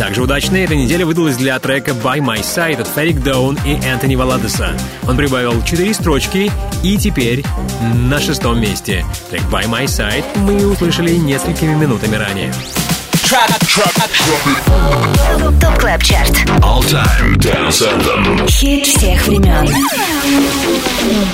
[0.02, 4.16] Также удачной эта неделя выдалась для трека «By My Side» от Ферик Доун и Энтони
[4.16, 4.76] Валадеса.
[5.08, 6.52] Он прибавил 4 строчки
[6.82, 7.46] и теперь
[8.10, 9.06] на шестом месте.
[9.30, 12.52] Трек «By My Side» мы услышали несколькими минутами ранее.
[15.62, 16.32] ТОП КЛАБ ЧАРТ.
[16.60, 18.46] All Time Dance Anthem.
[18.50, 19.74] Хит всех времен.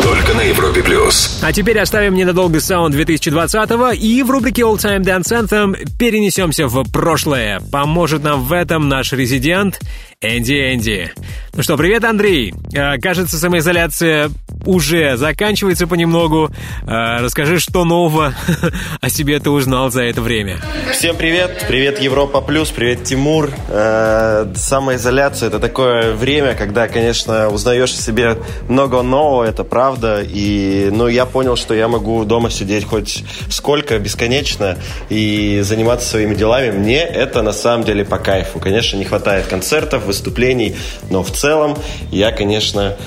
[0.03, 1.39] Только на Европе плюс.
[1.41, 6.83] А теперь оставим ненадолго саунд 2020-го и в рубрике All Time Dance Anthem перенесемся в
[6.91, 7.61] прошлое.
[7.71, 9.79] Поможет нам в этом наш резидент
[10.22, 11.11] Энди Энди.
[11.53, 12.52] Ну что, привет, Андрей.
[12.73, 14.31] Э, Кажется, самоизоляция
[14.65, 16.49] уже заканчивается понемногу.
[16.88, 18.34] Э, Расскажи, что нового
[19.02, 20.57] о себе ты узнал за это время.
[20.91, 23.52] Всем привет, привет Европа Плюс, привет Тимур.
[23.69, 28.38] Э, самоизоляция это такое время, когда, конечно, узнаешь о себе
[28.68, 30.23] много нового, это правда.
[30.23, 34.80] И, ну, я понял, что я могу дома сидеть хоть сколько, бесконечно,
[35.10, 36.72] и заниматься своими делами.
[36.72, 38.57] Мне это на самом деле по кайфу.
[38.60, 40.75] Конечно, не хватает концертов, выступлений,
[41.09, 41.77] но в целом
[42.11, 42.97] я, конечно,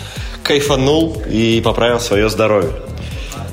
[0.45, 2.71] кайфанул и поправил свое здоровье.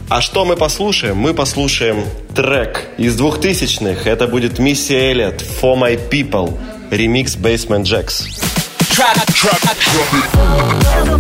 [0.10, 1.18] А что мы послушаем?
[1.18, 4.10] Мы послушаем трек из 2000-х.
[4.10, 6.58] Это будет Миссия Эллиот «For My People»,
[6.92, 8.24] ремикс Basement Jacks.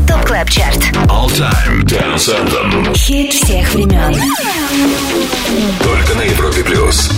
[0.08, 0.78] ТОП КЛАБ ЧАРТ.
[1.10, 2.96] All Time Dance Anthem.
[2.96, 4.16] Хит всех времен.
[5.84, 7.12] Только на Европе плюс.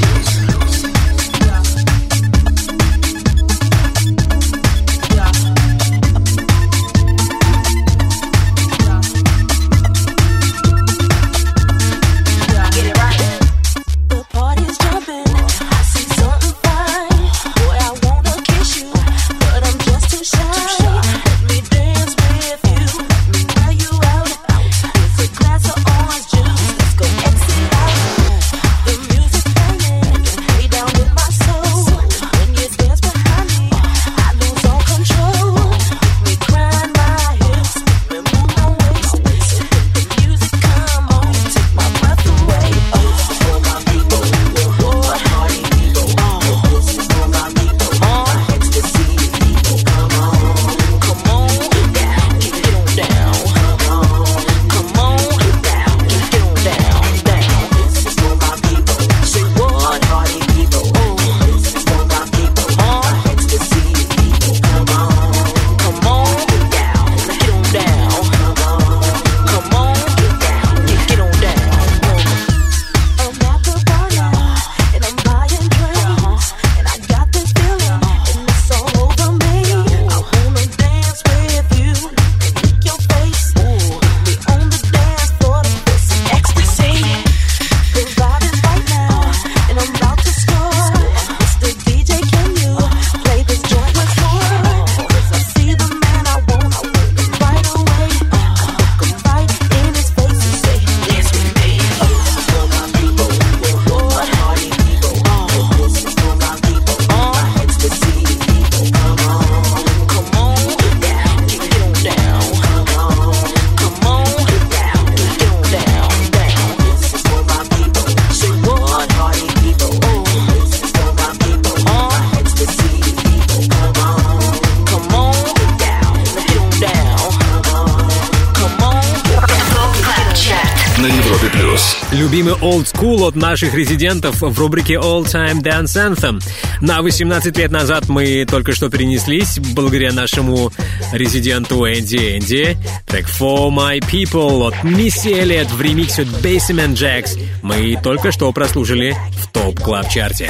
[132.50, 136.42] Любимый old school от наших резидентов в рубрике All Time Dance Anthem.
[136.82, 140.72] На 18 лет назад мы только что перенеслись благодаря нашему
[141.12, 142.78] резиденту Энди Энди.
[143.06, 148.52] Трек For My People от Мисси Эллиот в ремиксе от Basement Jaxx мы только что
[148.52, 150.50] прослушали в Top Club Chart е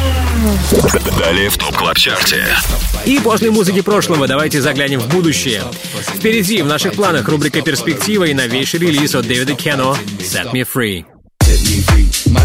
[1.17, 2.45] Далее в Top Club Chart е.
[3.05, 5.63] И после музыки прошлого давайте заглянем в будущее.
[6.15, 11.10] Впереди в наших планах рубрика «Перспектива» и новейший релиз от Дэвида Кено «Set Me Free».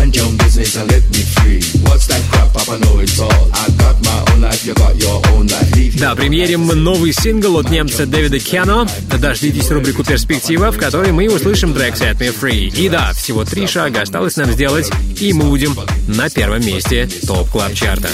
[0.07, 0.17] Set me free.
[0.17, 1.61] Mind your own business and let me free.
[1.83, 2.53] What's that crap?
[2.53, 3.49] Papa know it all.
[3.53, 5.75] I got my own life, you got your own life.
[5.75, 8.87] Leave your Да, премьерим новый сингл от немца Дэвида Кено.
[9.19, 12.75] Дождитесь рубрику «Перспектива», в которой мы услышим трек «Set Me Free».
[12.77, 15.77] И да, всего три шага осталось нам сделать, и мы будем
[16.07, 18.09] на первом месте Top Club Chart а.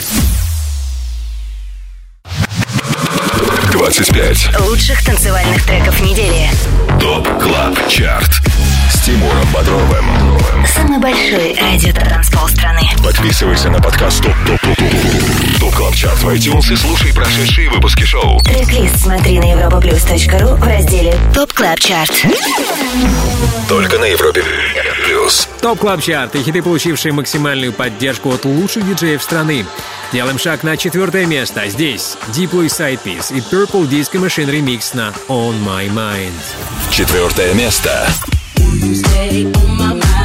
[3.82, 6.48] 25 Лучших танцевальных треков недели.
[7.00, 8.30] Top Club Chart.
[8.88, 10.06] С Тимуром Бодровым.
[10.68, 12.82] Самый большой радиотанцпол страны.
[13.02, 17.70] Подписывайся на подкаст Top Top Top Top Top Club Chart в iTunes и слушай прошедшие
[17.70, 18.40] выпуски шоу.
[18.44, 22.12] Трек-лист смотри на europaplus.ru в разделе Top Club Chart.
[23.68, 24.44] Только на Европе
[25.04, 25.48] Плюс.
[25.60, 29.64] Top Club Chart и хиты, получившие максимальную поддержку от лучших диджеев страны.
[30.12, 31.68] Делаем шаг на четвертое место.
[31.68, 36.30] Здесь Diplo, SIDEPIECE и Purple Disco Machine ремикс на On My Mind.
[36.90, 38.06] Четвертое место.
[39.52, 40.21] ТОП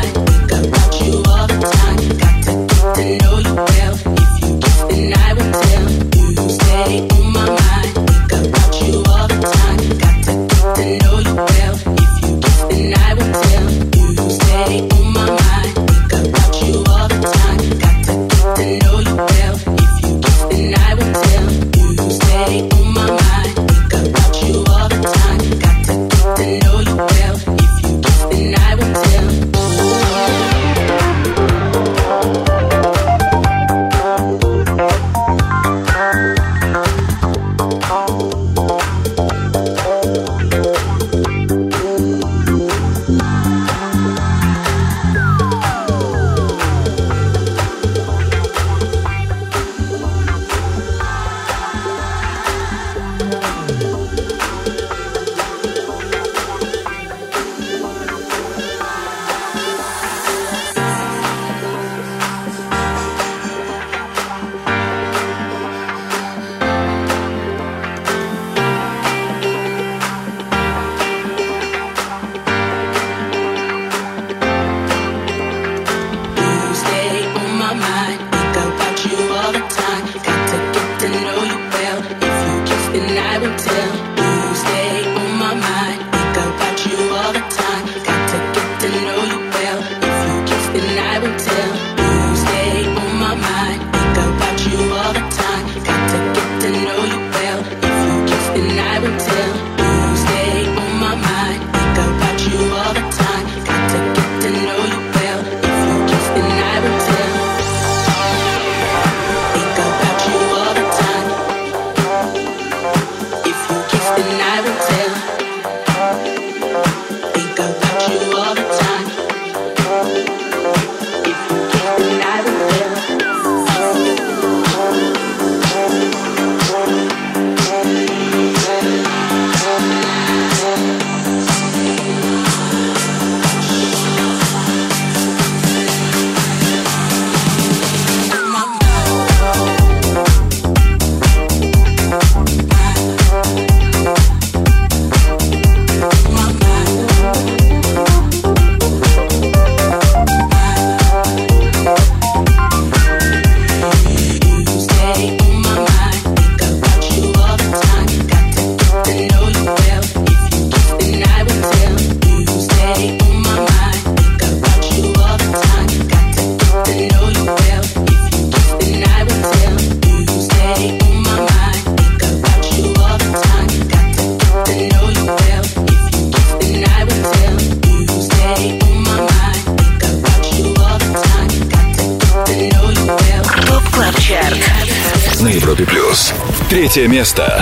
[186.98, 187.57] Третье место.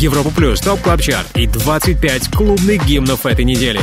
[0.00, 3.80] Европа плюс, топ клаб чарт и 25 клубных гимнов этой недели.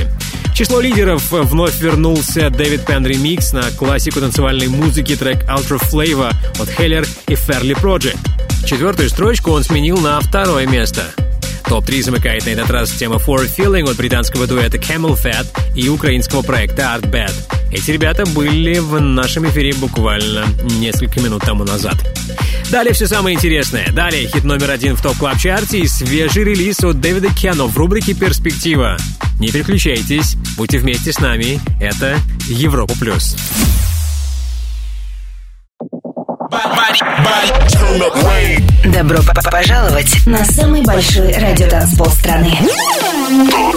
[0.56, 6.70] Число лидеров вновь вернулся Дэвид Пен ремикс на классику танцевальной музыки трек Ultra Flavor от
[6.70, 8.18] Heller и Fairly Project.
[8.66, 11.04] Четвертую строчку он сменил на второе место.
[11.66, 15.46] Топ-3 замыкает на этот раз тема For Feeling от британского дуэта Camel Fat
[15.76, 17.34] и украинского проекта Art Bad.
[17.72, 20.46] Эти ребята были в нашем эфире буквально
[20.80, 21.96] несколько минут тому назад.
[22.72, 23.90] Далее все самое интересное.
[23.92, 27.68] Далее хит номер один в Top Club Chart е и свежий релиз от Дэвида Кено
[27.68, 28.98] в рубрике «Перспектива».
[29.40, 31.60] Не переключайтесь, будьте вместе с нами.
[31.80, 32.18] Это
[32.48, 33.36] Европа плюс.
[38.86, 42.52] Добро п- п- пожаловать на самый большой радиотанцпол страны.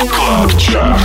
[0.09, 1.01] Club Chart.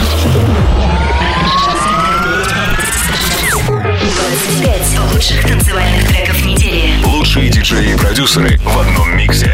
[4.35, 7.01] 25 лучших танцевальных треков недели.
[7.05, 9.53] Лучшие диджеи и продюсеры в одном миксе.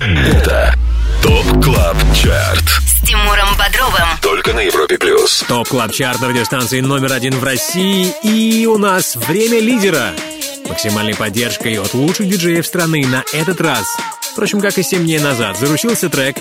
[0.00, 0.74] Это
[1.22, 2.64] Top Club Chart.
[2.64, 4.08] С Тимуром Бодровым.
[4.20, 5.44] Только на Европе плюс.
[5.46, 8.12] Top Club Chart на радиостанции номер один в России.
[8.24, 10.10] И у нас время лидера.
[10.68, 13.86] Максимальной поддержкой от лучших диджеев страны на этот раз.
[14.32, 16.38] Впрочем, как и 7 дней назад, заручился трек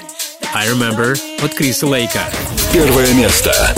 [0.56, 2.24] I Remember от Криса Лейка.
[2.74, 3.76] Первое место.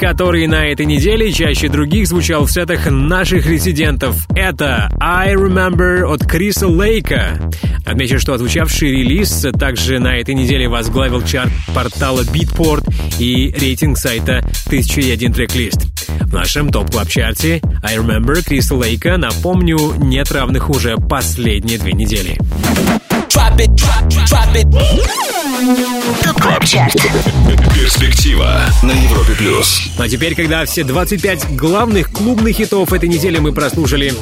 [0.00, 4.26] Который на этой неделе чаще других звучал в сетах наших резидентов.
[4.34, 7.38] Это I Remember от Криса Лейка.
[7.84, 14.38] Отмечу, что отзвучавший релиз также на этой неделе возглавил чарт портала Beatport и рейтинг сайта
[14.68, 15.82] 1001 Tracklists.
[16.20, 21.76] В нашем Top Club Chart е I Remember Криса Лейка, напомню, нет равных уже последние
[21.76, 22.38] две недели.
[25.70, 26.94] ТОП КЛАБ ЧАРТ.
[27.74, 29.82] Перспектива на Европе плюс.
[29.96, 34.12] Ну а теперь, когда все 25 главных клубных хитов этой недели мы прослушали,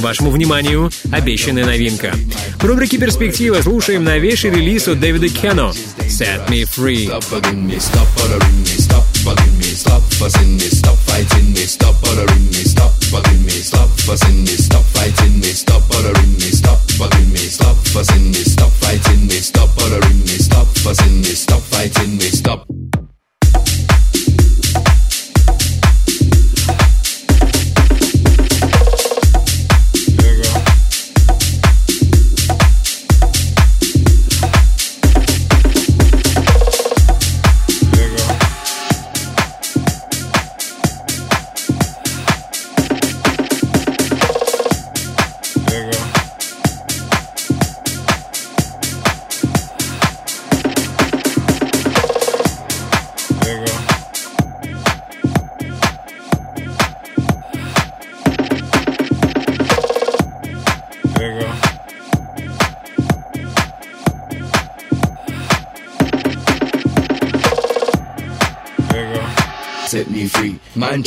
[0.00, 2.12] вашему вниманию обещанная новинка.
[2.58, 7.06] В рубрике «Перспектива» слушаем новейший релиз от Дэвида Кено «Set Me Free».
[7.06, 11.66] Stop bugging me, stop bothering me, stop bugging me, stop fussing me, stop fighting me,
[11.66, 16.50] stop bothering me, stop bugging me, stop fussing me, stop fighting me, stop bothering me,
[16.50, 18.77] stop bugging me, stop fussing me, stop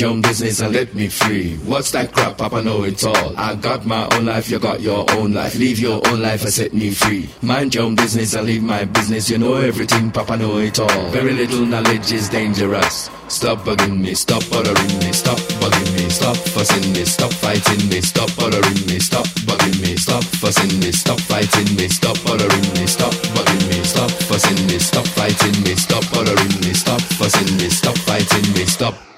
[0.02, 1.57] Mind your own business and let me free.
[1.57, 2.36] What's that crap?
[2.36, 3.38] Papa know it all.
[3.38, 5.53] I got my own life, you got your own life.
[5.53, 7.30] Live your own life and set me free.
[7.44, 9.30] Mind your own business and leave my business.
[9.30, 11.10] You know everything, Papa know it all.
[11.11, 13.11] Very little knowledge is dangerous.
[13.28, 18.02] Stop bugging me, stop bothering me, stop bugging me, stop fussing me, stop fighting me,
[18.02, 22.88] stop bothering me, stop bugging me, stop fussing me, stop fighting me, stop bothering me,
[22.88, 27.69] stop bugging me, stop fussing me, stop fighting me, stop bothering me, stop fussing me,
[27.69, 29.11] stop fighting me, stop.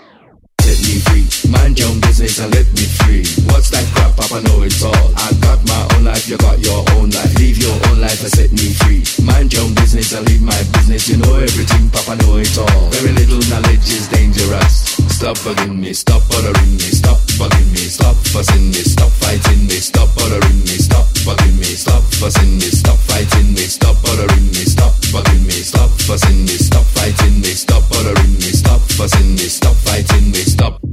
[1.49, 3.25] Mind your own business and let me free.
[3.51, 4.15] What's that crap?
[4.15, 5.07] Papa know it all.
[5.17, 7.33] I got my own life, you got your own life.
[7.39, 9.03] Live your own life and set me free.
[9.25, 11.09] Mind your own business and leave my business.
[11.09, 12.89] You know everything, Papa know it all.
[12.95, 14.95] Very little knowledge is dangerous.
[15.11, 19.79] Stop bugging me, stop bothering me, stop bugging me, stop fussing me, stop fighting me,
[19.79, 24.63] stop bothering me, stop bugging me, stop fussing me, stop fighting me, stop bothering me,
[24.67, 29.47] stop bugging me, stop fussing me, stop fighting me, stop bothering me, stop fussing me,
[29.47, 30.92] stop fighting me, stop.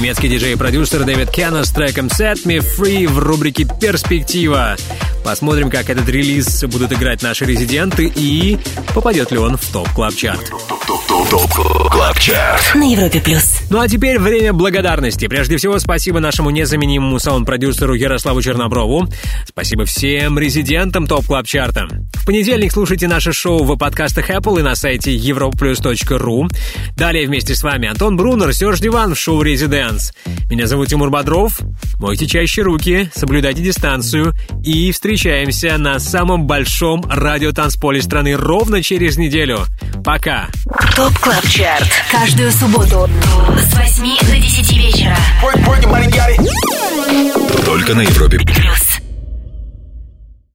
[0.00, 4.74] Немецкий диджей и продюсер Дэвид Кена с треком Set Me Free в рубрике «Перспектива».
[5.22, 8.58] Посмотрим, как этот релиз будут играть наши резиденты и
[8.94, 10.50] попадет ли он в топ клаб чарт.
[12.74, 13.60] На Европе плюс.
[13.68, 15.28] Ну а теперь время благодарности.
[15.28, 19.06] Прежде всего, спасибо нашему незаменимому саунд-продюсеру Ярославу Черноброву.
[19.46, 24.62] Спасибо всем резидентам топ клаб чарта В понедельник слушайте наше шоу в подкастах Apple и
[24.62, 26.48] на сайте europlus.ru.
[26.96, 29.42] Далее вместе с вами Антон Брунер, Серж Диван в шоу
[29.90, 30.12] «Резиденс».
[30.48, 31.60] Меня зовут Тимур Бодров.
[31.98, 34.34] Мойте чаще руки, соблюдайте дистанцию
[34.64, 39.66] и встречаемся на самом большом радиотанцполе страны ровно через неделю.
[40.04, 40.48] Пока!
[40.96, 41.88] ТОП КЛАБ ЧАРТ.
[42.10, 43.08] Каждую субботу
[43.58, 45.16] с 8 до 10 вечера.
[47.64, 49.09] Только на Европе плюс.